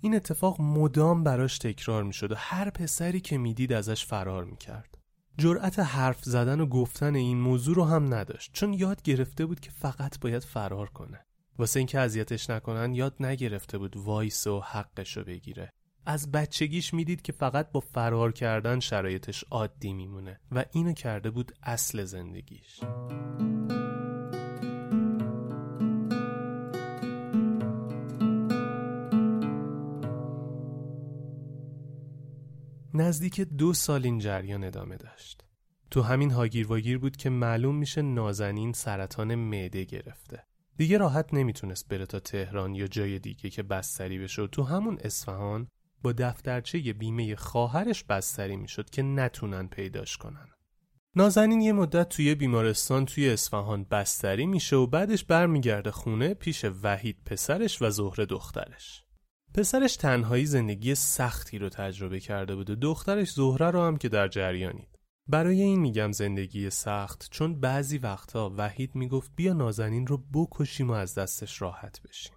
[0.00, 4.98] این اتفاق مدام براش تکرار می‌شد و هر پسری که می‌دید ازش فرار می‌کرد
[5.38, 9.70] جرأت حرف زدن و گفتن این موضوع رو هم نداشت چون یاد گرفته بود که
[9.70, 11.26] فقط باید فرار کنه.
[11.58, 15.72] واسه اینکه اذیتش نکنن یاد نگرفته بود وایس و حقش رو بگیره.
[16.06, 21.52] از بچگیش می‌دید که فقط با فرار کردن شرایطش عادی میمونه و اینو کرده بود
[21.62, 22.80] اصل زندگیش
[32.94, 35.44] نزدیک دو سال این جریان ادامه داشت.
[35.90, 40.44] تو همین هاگیر واگیر بود که معلوم میشه نازنین سرطان معده گرفته.
[40.76, 44.98] دیگه راحت نمی‌تونست بره تا تهران یا جای دیگه که بستری بشه و تو همون
[45.00, 45.68] اصفهان
[46.02, 50.48] با دفترچه بیمه خواهرش بستری می‌شد که نتونن پیداش کنن.
[51.16, 57.18] نازنین یه مدت توی بیمارستان توی اصفهان بستری میشه و بعدش برمیگرده خونه پیش وحید
[57.26, 59.04] پسرش و زهره دخترش.
[59.54, 64.28] پسرش تنهایی زندگی سختی رو تجربه کرده بود و دخترش زهره رو هم که در
[64.28, 64.98] جریانید.
[65.26, 70.92] برای این میگم زندگی سخت چون بعضی وقتها وحید می‌گفت بیا نازنین رو بکشیم و
[70.92, 72.32] از دستش راحت بشیم.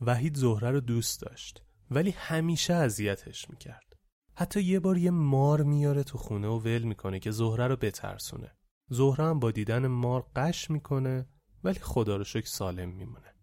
[0.00, 3.96] وحید زهره رو دوست داشت ولی همیشه اذیتش می‌کرد.
[4.34, 8.52] حتی یه بار یه مار میاره تو خونه و ول می‌کنه که زهره رو بترسونه.
[8.90, 11.26] زهره هم با دیدن مار قش می‌کنه
[11.64, 13.34] ولی خدا رو شکر سالم میمونه.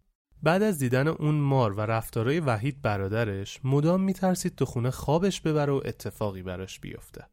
[0.43, 5.74] بعد از دیدن اون مار و رفتارای وحید برادرش مدام میترسید تو خونه خوابش ببره
[5.74, 7.28] و اتفاقی براش بیفته.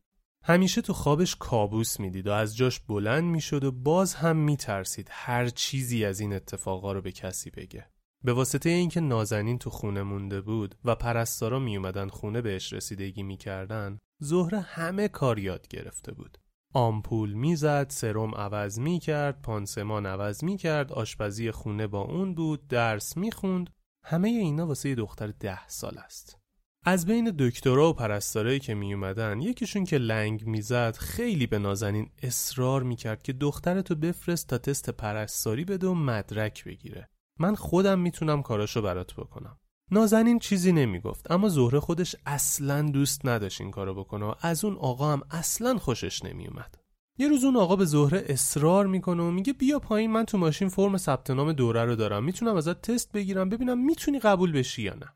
[0.45, 5.49] همیشه تو خوابش کابوس می‌دید و از جاش بلند می‌شد و باز هم میترسید هر
[5.49, 7.91] چیزی از این اتفاقا رو به کسی بگه.
[8.25, 13.99] به واسطه اینکه نازنین تو خونه مونده بود و پرستارا میومدن خونه بهش رسیدگی می‌کردن،
[14.21, 16.39] زهره همه کار یاد گرفته بود.
[16.75, 23.71] آمپول می‌زد سرم عوض می‌کرد پانسمان عوض می‌کرد آشپزی خونه با اون بود درس می‌خوند.
[24.05, 26.39] همه اینا واسه دختر ده سال است.
[26.85, 32.11] از بین دکترا و پرستارایی که می اومدن یکیشون که لنگ می‌زد خیلی به نازنین
[32.23, 37.09] اصرار می‌کرد که دخترتو بفرست تا تست پرستاری بده و مدرک بگیره.
[37.43, 39.59] من خودم می‌تونم کاراشو برات بکنم.
[39.91, 44.77] نازنین چیزی نمی‌گفت اما زهره خودش اصلا دوست نداشت این کارو بکنه و از اون
[44.77, 46.79] آقا هم اصلا خوشش نمیومد.
[47.19, 50.69] یه روز اون آقا به زهره اصرار می‌کنه و میگه بیا پایین من تو ماشین
[50.69, 52.25] فرم ثبت نام دوره رو دارم.
[52.25, 55.09] می‌تونم ازت تست بگیرم ببینم می‌تونی قبول بشی یا نه.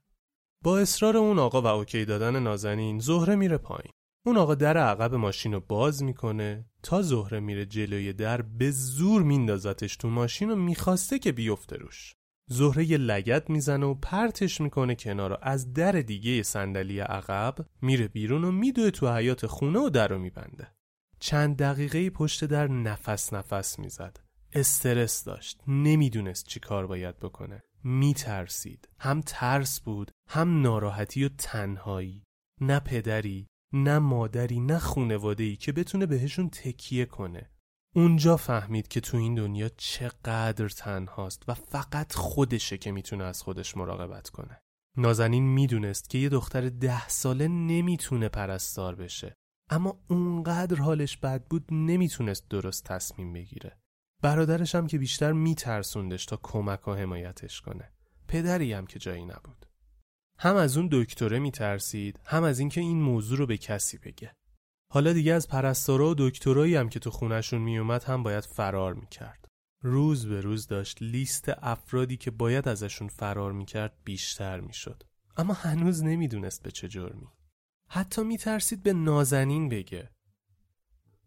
[0.64, 3.92] با اصرار اون آقا و اوکی دادن نازنین زهره میره پایین.
[4.26, 9.22] اون آقا در عقب ماشین رو باز می‌کنه تا زهره میره جلوی در به زور
[9.22, 12.14] میندازتش تو ماشین و می‌خواسته که بیفته روش.
[12.50, 18.44] زهره یه لگت می‌زنه و پرتش می‌کنه کنار از در دیگه صندلی عقب میره بیرون
[18.44, 20.68] و میدوه تو حیات خونه و در رو میبنده.
[21.20, 24.20] چند دقیقه پشت در نفس نفس می‌زد.
[24.52, 25.60] استرس داشت.
[25.68, 27.62] نمی‌دونست چی کار باید بکنه.
[27.84, 28.88] میترسید.
[28.98, 32.22] هم ترس بود هم ناراحتی و تنهایی.
[32.60, 37.50] نه پدری نه مادری نه خونوادهی که بتونه بهشون تکیه کنه.
[37.94, 43.76] اونجا فهمید که تو این دنیا چقدر تنهاست و فقط خودشه که می‌تونه از خودش
[43.76, 44.60] مراقبت کنه.
[44.96, 49.34] نازنین می‌دونست که یه دختر ده ساله نمی‌تونه پرستار بشه
[49.70, 53.78] اما اونقدر حالش بد بود نمی‌تونست درست تصمیم بگیره.
[54.22, 57.92] برادرش هم که بیشتر میترسوندش تا کمک و حمایتش کنه.
[58.28, 59.66] پدری هم که جایی نبود.
[60.38, 64.32] هم از اون دکتره میترسید هم از اینکه این موضوع رو به کسی بگه.
[64.92, 69.48] حالا دیگه از پرستارا و دکترایی هم که تو خونشون میومد هم باید فرار می‌کرد.
[69.82, 75.02] روز به روز داشت لیست افرادی که باید ازشون فرار می‌کرد بیشتر می‌شد.
[75.36, 77.28] اما هنوز نمی‌دونست به چه جرمی.
[77.88, 80.10] حتی میترسید به نازنین بگه.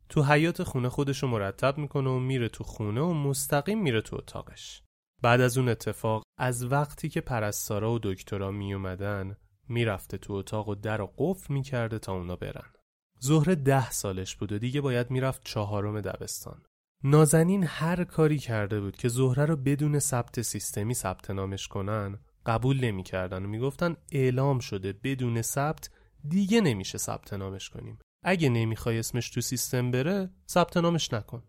[0.10, 4.84] تو حیات خونه خودشو مرتب می‌کنه و میره تو خونه و مستقیم میره تو اتاقش.
[5.22, 9.36] بعد از اون اتفاق از وقتی که پرستارا و دکترا میومدن
[9.68, 12.74] می‌رفته تو اتاق و در و قفل می‌کرده تا اونا برن.
[13.20, 16.62] زهره ده سالش بود و دیگه باید می‌رفت چهارم دبستان.
[17.04, 22.80] نازنین هر کاری کرده بود که زهره رو بدون ثبت سیستمی ثبت نامش کنن قبول
[22.80, 25.90] نمی‌کردن و می‌گفتن اعلام شده بدون ثبت
[26.28, 28.00] دیگه نمیشه ثبت نامش کنیم.
[28.24, 31.44] اگه نمی‌خوای اسمش تو سیستم بره ثبت نامش نکن.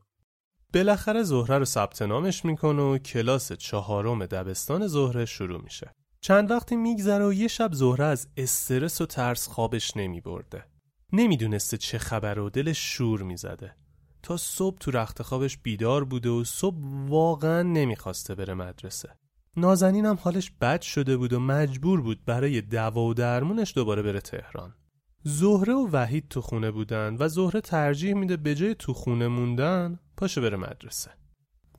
[0.74, 5.92] بالاخره زهره رو ثبت نامش می‌کنه و کلاس چهارم دبستان زهره شروع میشه.
[6.20, 10.64] چند وقتی میگذره و یه شب زهره از استرس و ترس خوابش نمیبرده.
[11.12, 13.76] نمی‌دونسته چه خبر و دلش شور می‌زده.
[14.22, 16.76] تا صبح تو رخت خوابش بیدار بوده و صبح
[17.08, 19.08] واقعا نمی‌خواسته بره مدرسه.
[19.56, 24.20] نازنین هم حالش بد شده بود و مجبور بود برای دوا و درمونش دوباره بره
[24.20, 24.74] تهران.
[25.22, 29.98] زهره و وحید تو خونه بودن و زهره ترجیح میده به جای تو خونه موندن
[30.16, 31.10] پاشه بره مدرسه.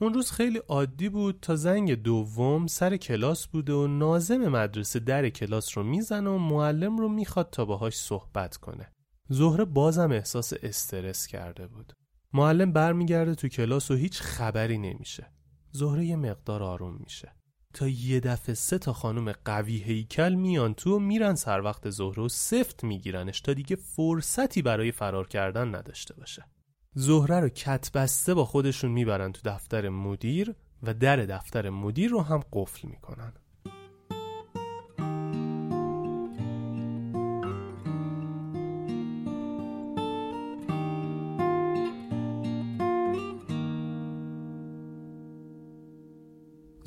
[0.01, 5.29] اون روز خیلی عادی بود تا زنگ دوم سر کلاس بوده و نازم مدرسه در
[5.29, 8.91] کلاس رو می‌زنه و معلم رو می‌خواد تا باهاش صحبت کنه.
[9.29, 11.93] زهره بازم احساس استرس کرده بود.
[12.33, 15.31] معلم برمیگرده تو کلاس و هیچ خبری نمیشه.
[15.71, 17.35] زهره یه مقدار آروم میشه.
[17.74, 22.30] تا یه دفعه سه تا خانم قوی هیکل میان تو میرن سر وقت زهره و
[22.30, 26.45] سفت میگیرنش تا دیگه فرصتی برای فرار کردن نداشته باشه.
[26.93, 32.22] زهره رو کت بسته با خودشون می‌برن تو دفتر مدیر و در دفتر مدیر رو
[32.22, 33.34] هم قفل می‌کنن.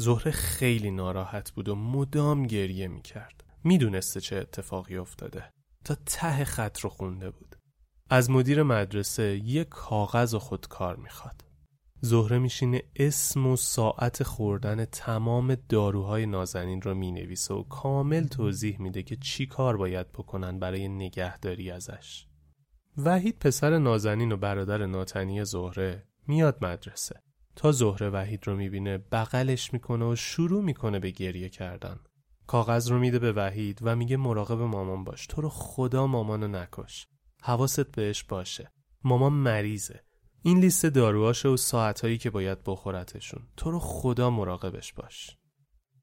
[0.05, 3.45] زهره خیلی ناراحت بود و مدام گریه می‌کرد.
[3.65, 5.53] می‌دونسته چه اتفاقی افتاده.
[5.85, 7.57] تا ته خط رو خونده بود.
[8.11, 11.45] از مدیر مدرسه یه کاغذ و خودکار می‌خواد.
[12.01, 19.03] زهره میشینه اسم و ساعت خوردن تمام داروهای نازنین رو می‌نویسه و کامل توضیح میده
[19.03, 22.27] که چی کار باید بکنن برای نگهداری ازش.
[22.97, 27.23] وحید پسر نازنین و برادر ناتنی زهره میاد مدرسه.
[27.57, 32.01] تا زهره وحید رو می‌بینه بغلش می‌کنه و شروع می‌کنه به گریه کردن.
[32.47, 35.27] کاغذ رو میده به وحید و میگه مراقب مامان باش.
[35.27, 37.07] تو رو خدا مامانو نکش.
[37.43, 38.73] حواست بهش باشه.
[39.05, 40.01] مامان مریضه.
[40.43, 43.43] این لیست داروهاشه و ساعتهایی که باید بخورتشون.
[43.57, 45.37] تو رو خدا مراقبش باش.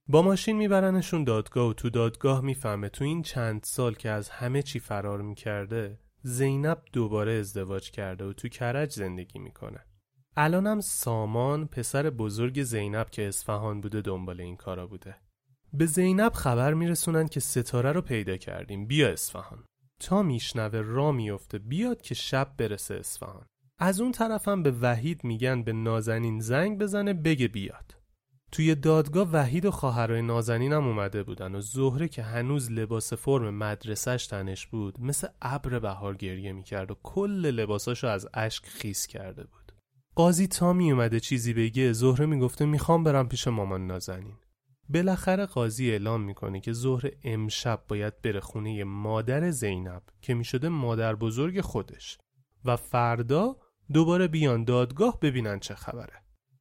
[0.07, 4.61] با ماشین میبرنشون دادگاه و تو دادگاه می‌فهمه تو این چند سال که از همه
[4.61, 9.85] چی فرار می‌کرده زینب دوباره ازدواج کرده و تو کرج زندگی می‌کنه.
[10.37, 15.15] الانم سامان پسر بزرگ زینب که اصفهان بوده دنبال این کارا بوده.
[15.73, 18.87] به زینب خبر میرسونن که ستاره رو پیدا کردیم.
[18.87, 19.63] بیا اصفهان.
[19.99, 23.45] تا میشنوه را میفته بیاد که شب برسه اصفهان.
[23.79, 27.95] از اون طرفم به وحید میگن به نازنین زنگ بزنه بگه بیاد.
[28.51, 33.57] توی دادگاه وحید و خواهرای نازنین هم اومده بودن و زهره که هنوز لباس فرم
[33.57, 39.43] مدرسهش تنش بود مثل ابر بهار گریه می‌کرد و کل لباساشو از اشک خیس کرده
[39.43, 39.60] بود.
[40.15, 44.35] قاضی تا می اومده چیزی بگه زهره می‌گفته می‌خوام برم پیش مامان نازنین.
[44.89, 51.15] بالاخره قاضی اعلام می‌کنه که ظهر امشب باید بره خونه مادر زینب که می‌شده مادر
[51.15, 52.17] بزرگ خودش
[52.65, 53.55] و فردا
[53.93, 56.13] دوباره بیان دادگاه ببینن چه خبره.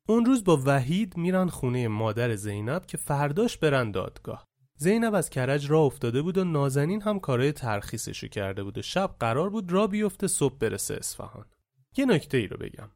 [0.08, 4.46] اون روز با وحید میرن خونه مادر زینب که فرداش برن دادگاه.
[4.76, 9.16] زینب از کرج را افتاده بود و نازنین هم کارای ترخیصشو کرده بود و شب
[9.20, 11.44] قرار بود را بیفته صبح برسه اصفهان.
[11.96, 12.90] یه نکته ای رو بگم.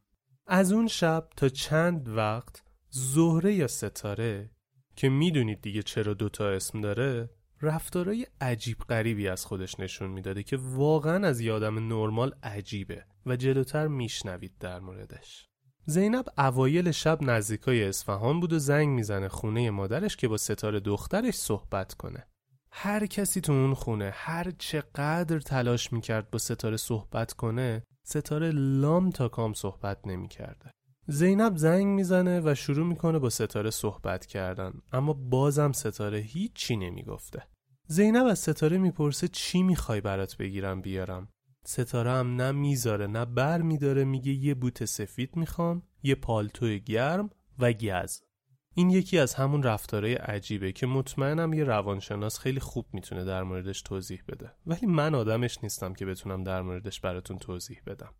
[0.47, 4.49] از اون شب تا چند وقت زهره یا ستاره
[4.95, 7.29] که می‌دونید دیگه چرا دوتا اسم داره
[7.61, 13.87] رفتارای عجیب غریبی از خودش نشون می‌داده که واقعا از یادم نرمال عجیبه و جلوتر
[13.87, 15.47] میشنوید در موردش.
[15.85, 21.33] زینب اوایل شب نزدیکای اصفهان بود و زنگ می‌زنه خونه مادرش که با ستاره دخترش
[21.33, 22.27] صحبت کنه.
[22.71, 29.09] هر کسی تو اون خونه هر چقدر تلاش می‌کرد با ستاره صحبت کنه ستاره لام
[29.09, 30.71] تا کام صحبت نمی‌کرده.
[31.07, 37.43] زینب زنگ می‌زنه و شروع می‌کنه با ستاره صحبت کردن اما بازم ستاره هیچی نمی‌گفته.
[37.87, 41.27] زینب از ستاره می‌پرسه چی می‌خوای برات بگیرم بیارم؟
[41.65, 47.29] ستاره هم نه می‌ذاره نه بر میداره میگه یه بوت سفید می‌خوام یه پالتو گرم
[47.59, 48.21] و گز
[48.77, 53.81] این یکی از همون رفتارهای عجیبه که مطمئنم یه روانشناس خیلی خوب می‌تونه در موردش
[53.81, 54.51] توضیح بده.
[54.65, 58.13] ولی من آدمش نیستم که بتونم در موردش براتون توضیح بدم.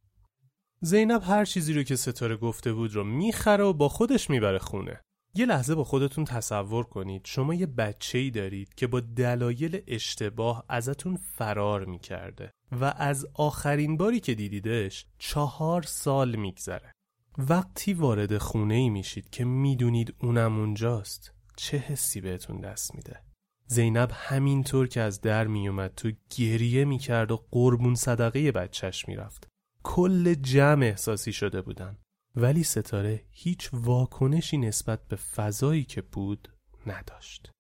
[0.82, 5.02] زینب هر چیزی رو که ستاره گفته بود رو می‌خره و با خودش می‌بره خونه.
[5.36, 7.22] یه لحظه با خودتون تصور کنید.
[7.26, 13.98] شما یه بچه ای دارید که با دلایل اشتباه ازتون فرار می‌کرده و از آخرین
[13.98, 16.95] باری که دیدیدش چهار سال میگذره.
[17.38, 23.22] وقتی وارد خونه ای میشید که می‌دونید اونم اونجاست چه حسی بهتون دست میده؟
[23.68, 29.48] زینب همینطور که از در میومد تو گریه می‌کرد و قربون صدقه بچهش می‌رفت.
[29.84, 31.98] کل جمع احساسی شده بودن.
[32.36, 36.54] ولی ستاره هیچ واکنشی نسبت به فضایی که بود
[36.88, 37.52] نداشت.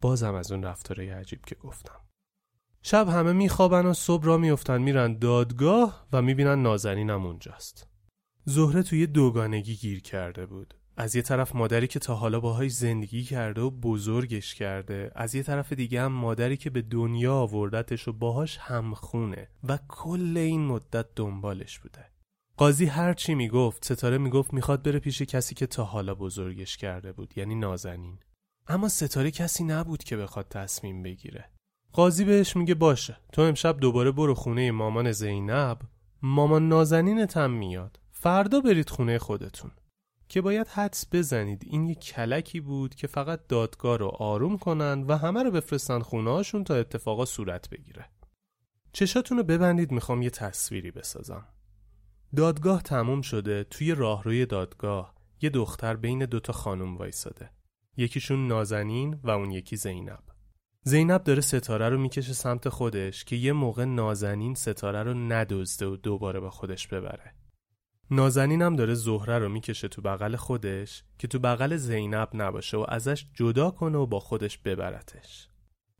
[0.00, 2.00] بازم از اون رفتاره عجیب که گفتم.
[2.82, 7.89] شب همه میخوابن و صبح را میفتن میرن دادگاه و می‌بینن نازنینم اونجاست.
[8.50, 10.74] زهره توی دوگانگی گیر کرده بود.
[10.96, 15.42] از یه طرف مادری که تا حالا باهاش زندگی کرده و بزرگش کرده از یه
[15.42, 21.06] طرف دیگه هم مادری که به دنیا آوردتش و باهاش همخونه و کل این مدت
[21.16, 22.04] دنبالش بوده.
[22.56, 27.12] قاضی هر چی می‌گفت ستاره می‌گفت می‌خواد بره پیش کسی که تا حالا بزرگش کرده
[27.12, 28.18] بود یعنی نازنین.
[28.68, 31.44] اما ستاره کسی نبود که بخواد تصمیم بگیره.
[31.92, 35.78] قاضی بهش میگه باشه تو امشب دوباره برو خونه مامان زینب.
[36.22, 38.00] مامان نازنینت هم میاد.
[38.22, 39.70] فردا برید خونه خودتون.
[40.28, 45.16] که باید حدس بزنید این یه کلکی بود که فقط دادگاه رو آروم کنن و
[45.16, 48.10] همه رو بفرستن خونه تا اتفاقا صورت بگیره.
[48.92, 51.46] چشاتون رو ببندید می‌خوام یه تصویری بسازم.
[52.36, 57.50] دادگاه تموم شده توی راهروی دادگاه یه دختر بین دوتا خانم وایساده.
[57.96, 60.22] یکیشون نازنین و اون یکی زینب.
[60.82, 65.96] زینب داره ستاره رو می‌کشه سمت خودش که یه موقع نازنین ستاره رو ندزده و
[65.96, 67.39] دوباره با خودش ببره.
[68.10, 72.84] نازنین هم داره زهره رو می‌کشه تو بغل خودش که تو بغل زینب نباشه و
[72.88, 75.48] ازش جدا کنه و با خودش ببرتش.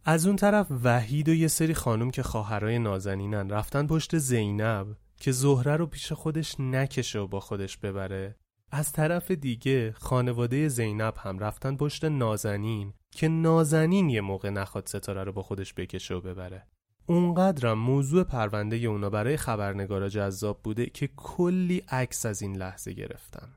[0.04, 4.86] از اون طرف وحید و یه سری خانم که خواهرای نازنینن رفتن پشت زینب
[5.16, 8.36] که زهره رو پیش خودش نکشه و با خودش ببره.
[8.70, 15.24] از طرف دیگه خانواده زینب هم رفتن پشت نازنین که نازنین یه موقع نخواد ستاره
[15.24, 16.66] رو با خودش بکشه و ببره.
[17.10, 23.56] اونقدرم موضوع پرونده اونا برای خبرنگارا جذاب بوده که کلی عکس از این لحظه گرفتن.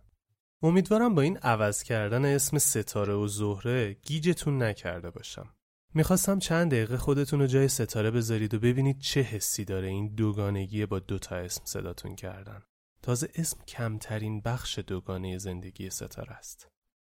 [0.64, 5.50] امیدوارم با این عوض کردن اسم ستاره و زهره گیجتون نکرده باشم.
[5.94, 10.86] می‌خواستم چند دقیقه خودتون رو جای ستاره بذارید و ببینید چه حسی داره این دوگانگی
[10.86, 12.62] با دوتا اسم صداتون کردن.
[13.02, 16.68] تازه اسم کمترین بخش دوگانه زندگی ستاره است.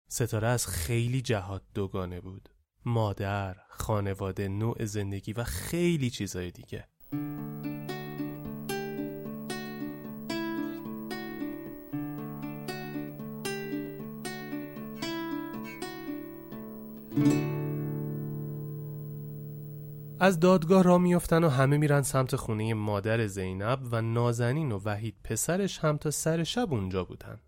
[0.10, 2.50] ستاره از خیلی جهات دوگانه بود.
[2.90, 6.88] مادر، خانواده، نوع زندگی و خیلی چیزای دیگه
[20.22, 25.16] از دادگاه را میافتن و همه میرن سمت خونه مادر زینب و نازنین و وحید
[25.24, 27.40] پسرش هم تا سر شب اونجا بودن.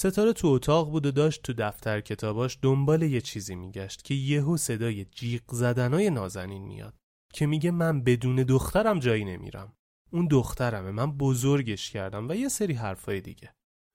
[0.00, 4.56] ستاره تو اتاق بود و داشت تو دفتر کتاباش دنبال یه چیزی میگشت که یهو
[4.56, 6.94] صدای جیغ زدنای نازنین میاد
[7.32, 9.72] که میگه من بدون دخترم جایی نمیرم.
[10.12, 13.52] اون دخترمه من بزرگش کردم و یه سری حرفای دیگه.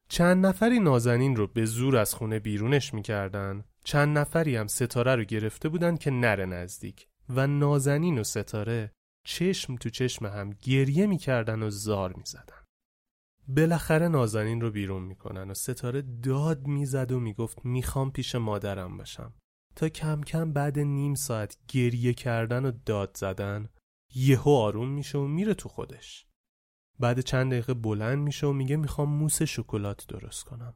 [0.10, 3.64] چند نفری نازنین رو به زور از خونه بیرونش می‌کردن.
[3.84, 7.08] چند نفری هم ستاره رو گرفته بودن که نره نزدیک.
[7.30, 8.91] و نازنین و ستاره
[9.26, 12.62] چشم تو چشم هم گریه می‌کردن و زار می‌زدن.
[13.47, 19.33] بالاخره نازنین رو بیرون می‌کنن و ستاره داد می‌زد و می‌گفت می‌خوام پیش مادرم باشم.
[19.75, 23.69] تا کم کم بعد نیم ساعت گریه کردن و داد زدن
[24.15, 26.25] یهو آروم میشه و میره تو خودش.
[26.99, 30.73] بعد چند دقیقه بلند میشه و میگه می‌خوام موس شکلات درست کنم.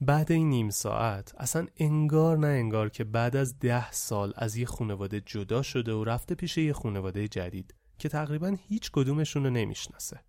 [0.00, 4.66] بعد این نیم ساعت اصلا انگار نه انگار که بعد از ده سال از یه
[4.66, 10.20] خانواده جدا شده و رفته پیش یه خانواده جدید که تقریبا هیچ کدومشون رو نمی‌شناسه.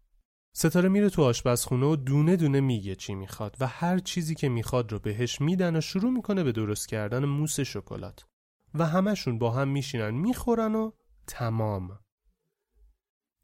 [0.57, 4.91] ستاره میره تو آشپزخونه و دونه دونه میگه چی می‌خواد و هر چیزی که می‌خواد
[4.91, 8.25] رو بهش میدن و شروع می‌کنه به درست کردن موس شکلات.
[8.73, 10.91] و همشون با هم میشینن می‌خورن و
[11.27, 11.99] تمام.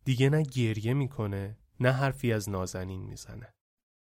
[0.05, 3.53] دیگه نه گریه می‌کنه نه حرفی از نازنین می‌زنه.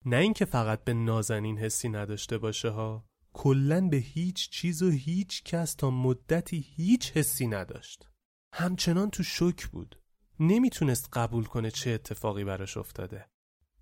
[0.06, 5.44] نه اینکه فقط به نازنین حسی نداشته باشه ها کلا به هیچ چیز و هیچ
[5.44, 8.10] کس تا مدتی هیچ حسی نداشت.
[8.54, 10.03] همچنان تو شک بود.
[10.40, 13.26] نمی‌تونست قبول کنه چه اتفاقی براش افتاده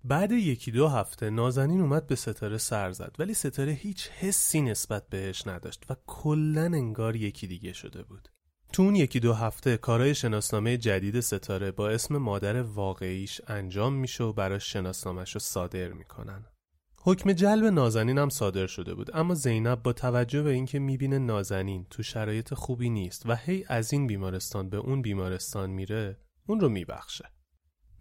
[0.04, 5.08] بعد یکی دو هفته نازنین اومد به ستاره سر زد ولی ستاره هیچ حسی نسبت
[5.08, 8.28] بهش نداشت و کلا انگار یکی دیگه شده بود
[8.72, 14.24] تو اون یکی دو هفته کارای شناسنامه جدید ستاره با اسم مادر واقعیش انجام میشه
[14.24, 16.44] و براش شناسنامهش رو صادر می‌کنن.
[16.96, 21.86] حکم جلب نازنین هم صادر شده بود اما زینب با توجه به اینکه می‌بینه نازنین
[21.90, 26.16] تو شرایط خوبی نیست و هی از این بیمارستان به اون بیمارستان میره
[26.46, 27.24] اون رو میبخشه.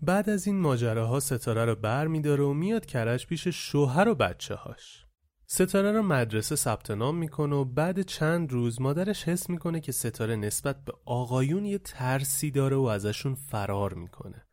[0.01, 4.55] بعد از این ماجراها ستاره رو بر میداره و میاد کرج پیش شوهر و بچه
[4.55, 5.05] هاش.
[5.45, 10.35] ستاره رو مدرسه ثبت نام می‌کنه و بعد چند روز مادرش حس می‌کنه که ستاره
[10.35, 14.45] نسبت به آقایون یه ترسی داره و ازشون فرار می‌کنه.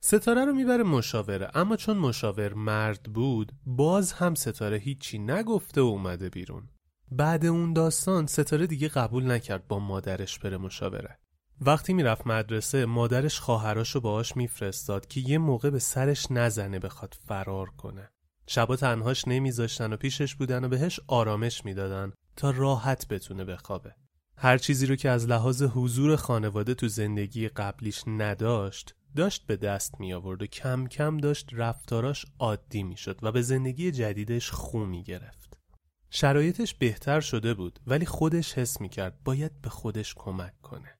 [0.00, 5.84] ستاره رو می‌بره مشاوره اما چون مشاور مرد بود باز هم ستاره هیچی نگفته و
[5.84, 6.68] اومده بیرون.
[7.10, 11.18] بعد اون داستان ستاره دیگه قبول نکرد با مادرش بره مشاوره.
[11.60, 17.70] وقتی می‌رفت مدرسه مادرش خواهراشو باهاش میفرستاد که یه موقع به سرش نزنه بخواد فرار
[17.70, 18.10] کنه.
[18.46, 23.94] شبا تنهاش نمیذاشتن و پیشش بودن و بهش آرامش می‌دادن تا راحت بتونه بخوابه.
[24.36, 30.00] هر چیزی رو که از لحاظ حضور خانواده تو زندگی قبلیش نداشت داشت به دست
[30.00, 34.78] می آورد و کم کم داشت رفتاراش عادی می شد و به زندگی جدیدش خو
[34.84, 35.58] می گرفت.
[36.10, 40.97] شرایطش بهتر شده بود ولی خودش حس می کرد باید به خودش کمک کنه.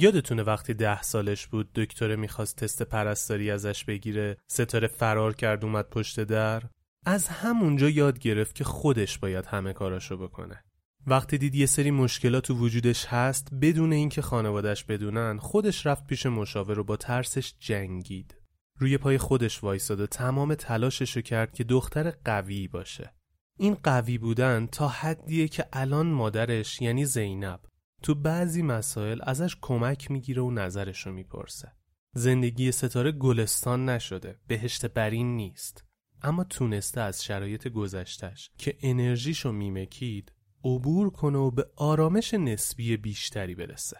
[0.00, 5.90] یادتونه وقتی ده سالش بود دکتره می‌خواست تست پرستاری ازش بگیره ستاره فرار کرد اومد
[5.90, 6.62] پشت در
[7.06, 10.64] از همونجا یاد گرفت که خودش باید همه کاراشو بکنه.
[11.06, 16.26] وقتی دید یه سری مشکلات تو وجودش هست بدون اینکه خانوادش بدونن خودش رفت پیش
[16.26, 18.34] مشاور و با ترسش جنگید.
[18.78, 23.12] روی پای خودش وایساد و تمام تلاششو کرد که دختر قوی باشه.
[23.58, 27.60] این قوی بودن تا حدیه که الان مادرش یعنی زینب
[28.02, 31.72] تو بعضی مسائل ازش کمک می‌گیره و نظرشو می‌پرسه.
[32.14, 35.84] زندگی ستاره گلستان نشده، بهشت برین نیست.
[36.22, 40.32] اما تونسته از شرایط گذشتش که انرژیشو میمکید
[40.64, 43.96] عبور کنه و به آرامش نسبی بیشتری برسه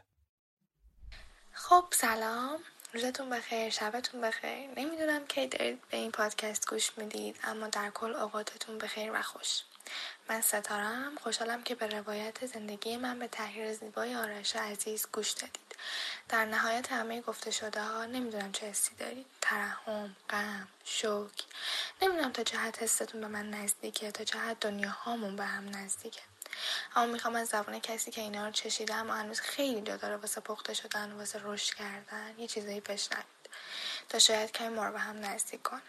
[1.53, 2.59] خب سلام
[2.95, 8.15] روزتون بخیر شبتون بخیر نمی‌دونم کی دارید به این پادکست گوش می‌دید اما در کل
[8.15, 9.63] اوقاتتون بخیر و خوش
[10.29, 11.17] من ستارم.
[11.23, 15.77] خوشحالم که به روایت زندگی من به تحریر زیبای آرش عزیز گوش دادید.
[16.29, 19.27] در نهایت همه گفته شده ها نمی‌دونم چه حسی دارید.
[19.41, 21.45] ترحم غم شوک.
[22.03, 26.23] نمی‌دونم تا جهت حستون به من نزدیکه تا جهت دنیا هامون به هم نزدیکه.
[26.97, 30.41] اما می‌خوام از زبان کسی که اینا رو چشیده اما هنوز خیلی جا داره واسه
[30.41, 33.25] پخته شدن واسه رشد کردن یه چیزایی بشنوید.
[34.09, 35.83] تا شاید کمی ما رو به هم نزدیک کنه.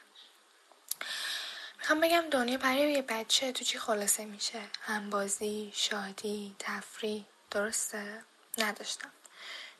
[1.80, 8.24] می‌خوام بگم دنیا برای یه بچه تو چی خلاصه میشه؟ همبازی شادی تفریح درسته؟
[8.58, 9.12] نداشتم.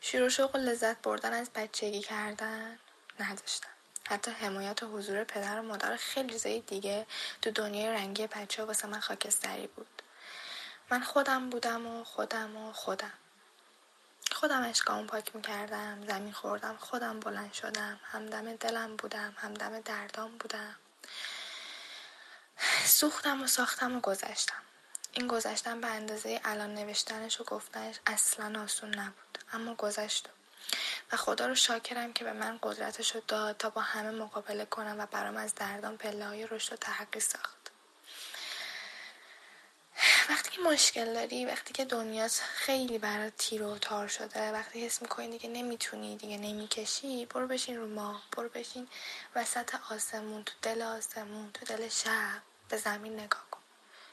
[0.00, 2.78] شیر و شوق و لذت بردن از بچگی کردن.
[3.20, 3.68] نداشتم.
[4.08, 7.06] حتی حمایت و حضور پدر و مادر خیلی چیزای دیگه
[7.42, 10.02] تو دنیای رنگی بچه واسه من خاکستری بود.
[10.90, 13.12] من خودم بودم و خودم و خودم.
[14.32, 20.76] خودم اشکام پاک می‌کردم زمین خوردم خودم بلند شدم همدم دلم بودم همدم دردام بودم.
[22.84, 24.62] سوختم و ساختم و گذشتم.
[25.12, 29.38] این گذشتن به اندازه الان نوشتنش و گفتنش اصلا آسون نبود.
[29.52, 30.28] اما گذشت.
[31.12, 34.96] و خدا رو شاکرم که به من قدرتش رو داد تا با همه مقابله کنم
[34.98, 37.70] و برام از دردان پله های رشد و تحقی ساخت.
[40.30, 45.02] وقتی که مشکل داری وقتی که دنیات خیلی برات تیر و تار شده وقتی حس
[45.02, 48.88] می‌کنی دیگه نمی‌تونی دیگه نمی‌کشی برو بشین رو ما برو بشین
[49.34, 52.42] وسط آسمون تو دل آسمون تو دل شب.
[52.70, 53.60] به زمین نگاه کن.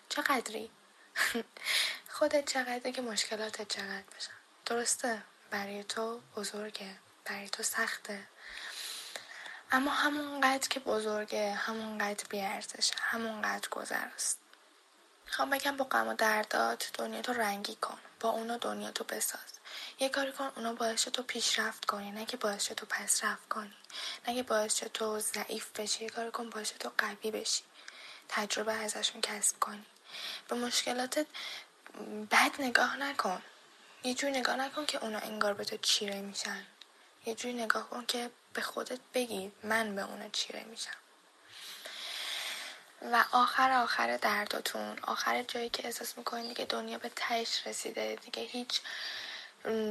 [0.09, 0.71] چقدری؟
[2.15, 4.31] خودت چقدر که مشکلاتت چقدر بشن.
[4.65, 6.95] درسته برای تو بزرگه
[7.25, 8.27] برای تو سخته.
[9.71, 14.39] اما همونقدر که بزرگه همونقدر بیارزشه همونقدر گذراست.
[15.25, 19.53] می‌خوام بگم با غم و دردات دنیا تو رنگی کن با اونا دنیا تو بساز.
[19.99, 23.73] یه کاری کن اونا باعث تو پیشرفت کنی نه که باعث تو پس رفت کنی.
[24.27, 27.63] نه که باعث تو ضعیف بشی یه کاری کن باعث تو قوی بشی.
[28.29, 29.85] تجربه ازشون کسب کنی.
[30.47, 31.27] به مشکلاتت
[32.31, 33.41] بد نگاه نکن.
[34.03, 36.65] یه جور نگاه نکن که اونا انگار به تو چیره میشن.
[37.25, 40.97] یه جوری نگاه کن که به خودت بگی من به اونا چیره میشم.
[43.01, 48.43] و آخر آخر درداتون آخر جایی که احساس می‌کنید دیگه دنیا به تهش رسیده دیگه
[48.43, 48.81] هیچ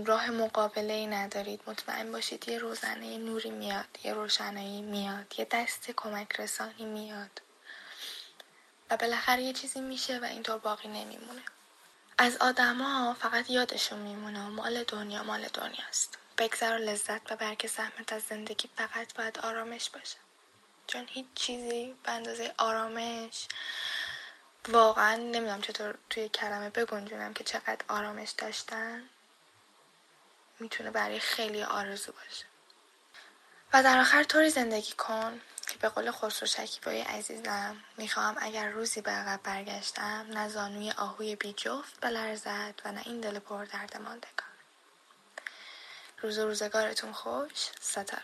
[0.06, 1.60] راه مقابله ای ندارید.
[1.66, 7.40] مطمئن باشید یه روزنه نوری میاد یه روشنایی میاد یه دست کمک رسانی میاد.
[8.90, 11.42] و بالاخره یه چیزی میشه و اینطور باقی نمیمونه.
[12.18, 16.18] از آدما فقط یادشون میمونه و مال دنیا مال دنیاست.
[16.38, 20.16] بگذر و لذت ببر که زحمت از زندگی فقط باید آرامش باشه.
[20.86, 23.46] چون هیچ چیزی به اندازه آرامش
[24.68, 29.08] واقعا نمی‌دونم چطور توی کلمه بگنجونم که چقدر آرامش داشتن
[30.58, 32.44] می‌تونه برای خیلی آرزو باشه.
[33.82, 39.10] در آخر طوری زندگی کن که به قول خسرو شکیبای عزیزم می‌خواهم اگر روزی به
[39.10, 44.46] عقب برگشتم نه زانوی آهوی بی جفت بلرزد و نه این دل پر درد ماندگار.
[46.22, 48.22] روز و روزگارتون خوش ستاره.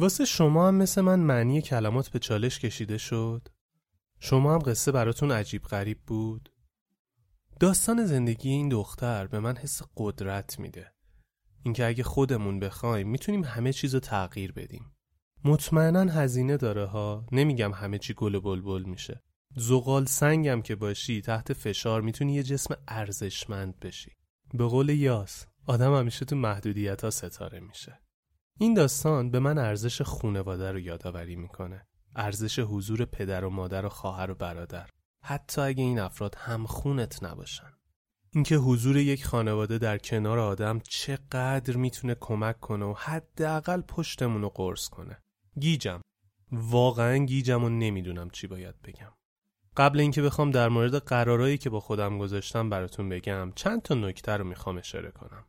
[0.00, 3.48] واسه شما هم مثل من معنی کلمات به چالش کشیده شد؟
[4.20, 6.52] شما هم قصه براتون عجیب غریب بود؟
[7.60, 10.92] داستان زندگی این دختر به من حس قدرت میده.
[11.62, 14.92] اینکه اگه خودمون بخوایم می‌تونیم همه چیز تغییر بدیم.
[15.44, 19.22] مطمئنا هزینه داره ها نمیگم همه چی گل و بلبل میشه.
[19.56, 24.12] زغال سنگم که باشی تحت فشار می‌تونی یه جسم ارزشمند بشی.
[24.54, 28.00] به قول یاس آدم همیشه تو محدودیت ها ستاره میشه.
[28.62, 31.86] این داستان به من ارزش خونواده رو یادآوری می‌کنه.
[32.16, 34.90] ارزش حضور پدر و مادر و خواهر و برادر.
[35.24, 37.72] حتی اگه این افراد هم خونت نباشن.
[38.30, 44.48] اینکه حضور یک خانواده در کنار آدم چقدر می‌تونه کمک کنه و حداقل پشتمون رو
[44.48, 45.18] قرص کنه.
[45.60, 46.00] گیجم.
[46.52, 49.12] واقعا گیجم و نمی‌دونم چی باید بگم.
[49.76, 54.32] قبل اینکه بخوام در مورد قرارایی که با خودم گذاشتم براتون بگم چند تا نکته
[54.32, 55.44] رو می‌خوام اشاره کنم.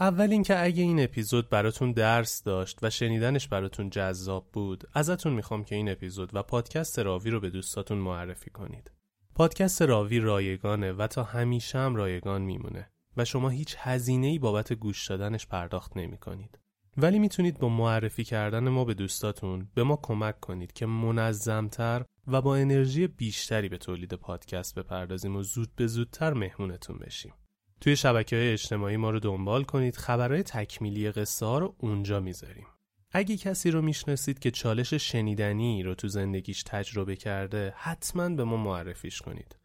[0.00, 5.64] اول اینکه اگه این اپیزود براتون درس داشت و شنیدنش براتون جذاب بود ازتون می‌خوام
[5.64, 8.90] که این اپیزود و پادکست راوی رو به دوستاتون معرفی کنید
[9.34, 14.72] پادکست راوی رایگانه و تا همیشه هم رایگان میمونه و شما هیچ هزینه ای بابت
[14.72, 16.58] گوش دادنش پرداخت نمی کنید.
[16.96, 22.42] ولی می‌تونید با معرفی کردن ما به دوستاتون به ما کمک کنید که منظمتر و
[22.42, 27.32] با انرژی بیشتری به تولید پادکست بپردازیم و زود به زودتر مهمونتون بشیم.
[27.84, 32.66] توی شبکه های اجتماعی ما رو دنبال کنید خبرهای تکمیلی قصه ها رو اونجا می‌ذاریم.
[33.12, 38.56] اگه کسی رو می‌شناسید که چالش شنیدنی رو تو زندگیش تجربه کرده حتما به ما
[38.56, 39.56] معرفیش کنید.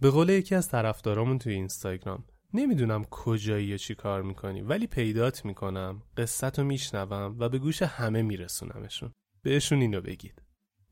[0.00, 5.44] به قول یکی از طرفدارامون توی اینستاگرام نمی‌دونم کجایی و چی کار می‌کنی ولی پیدات
[5.44, 9.12] می‌کنم قصت رو میشنوم و به گوش همه میرسونمشون
[9.42, 10.42] بهشون اینو بگید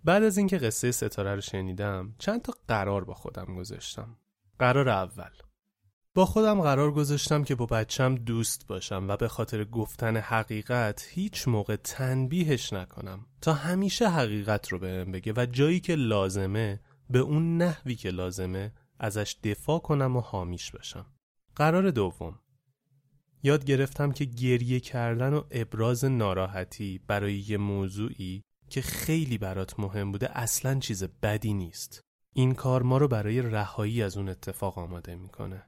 [0.04, 4.16] بعد از اینکه قصه ستاره رو شنیدم چند تا قرار با خودم گذاشتم
[4.58, 5.30] قرار اول
[6.14, 11.48] با خودم قرار گذاشتم که با بچم دوست باشم و به خاطر گفتن حقیقت هیچ
[11.48, 13.26] موقع تنبیهش نکنم.
[13.40, 18.72] تا همیشه حقیقت رو بهم بگه و جایی که لازمه به اون نحوی که لازمه
[18.98, 21.06] ازش دفاع کنم و حامیش باشم
[21.56, 22.38] قرار دوم.
[23.42, 30.12] یاد گرفتم که گریه کردن و ابراز ناراحتی برای یه موضوعی که خیلی برات مهم
[30.12, 32.00] بوده اصلا چیز بدی نیست.
[32.32, 35.62] این کار ما رو برای رهایی از اون اتفاق آماده می‌کنه.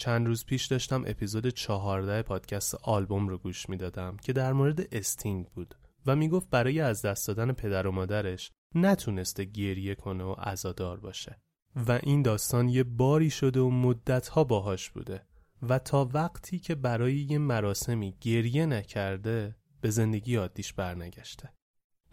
[0.00, 5.46] چند روز پیش داشتم اپیزود چهارده پادکست آلبوم رو گوش می‌دادم که در مورد استینگ
[5.46, 5.74] بود
[6.06, 11.40] و می‌گفت برای از دست دادن پدر و مادرش نتونسته گریه کنه و عزادار باشه.
[11.76, 15.26] و این داستان یه باری شده و مدتها باهاش بوده
[15.62, 21.52] و تا وقتی که برای یه مراسمی گریه نکرده به زندگی عادیش برنگشته.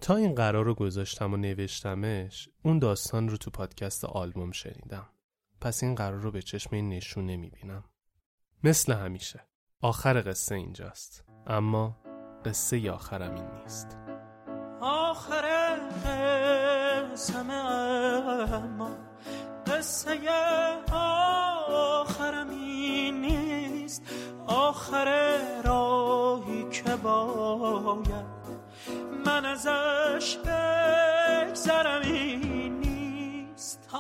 [0.02, 5.10] تا این قرار رو گذاشتم و نوشتمش اون داستان رو تو پادکست آلبوم شنیدم.
[5.62, 7.84] پس این قرار رو به چشم این نشون نمی‌بینم.
[8.64, 9.48] مثل همیشه.
[9.82, 11.24] آخر قصه اینجاست.
[11.48, 11.98] اما
[12.46, 13.98] قصه آخرم این نیست.
[14.82, 15.78] آخر
[17.18, 18.90] قصه اما
[19.68, 20.20] قصه
[20.92, 24.04] آخرم این نیست.
[24.48, 28.38] آخر راهی که باید
[29.26, 32.77] من ازش بگذرم این
[33.88, 33.96] نیست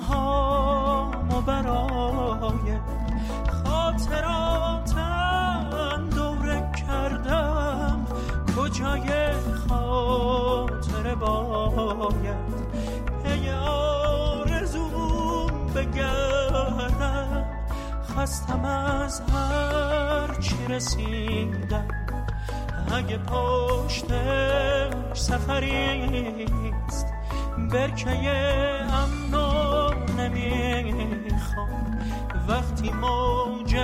[0.00, 2.78] آرزوهامو برای
[3.64, 5.00] خاطراتم
[6.14, 8.06] دوره کردم.
[8.56, 9.32] کجای
[9.68, 12.52] خاطر باید؟
[13.24, 17.44] پی آرزوم بگردم.
[18.16, 21.88] خستم از هر چی رسیدم.
[22.92, 26.71] اگه پشتش سفریست
[27.72, 28.10] برکه
[28.92, 31.98] امنو نمی‌خوام.
[32.48, 33.76] وقتی موج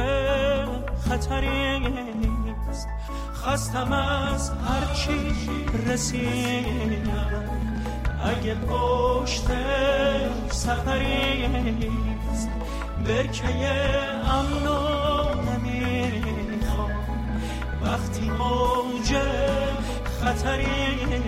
[1.08, 2.88] خطریست
[3.34, 5.36] خستم از هرچی
[5.86, 7.44] رسیدم.
[8.24, 9.50] اگه پشتش
[10.50, 12.48] سفریست
[13.06, 13.46] برکه
[14.30, 16.90] امنو نمی‌خوام.
[17.82, 19.16] وقتی موج
[20.20, 21.27] خطریست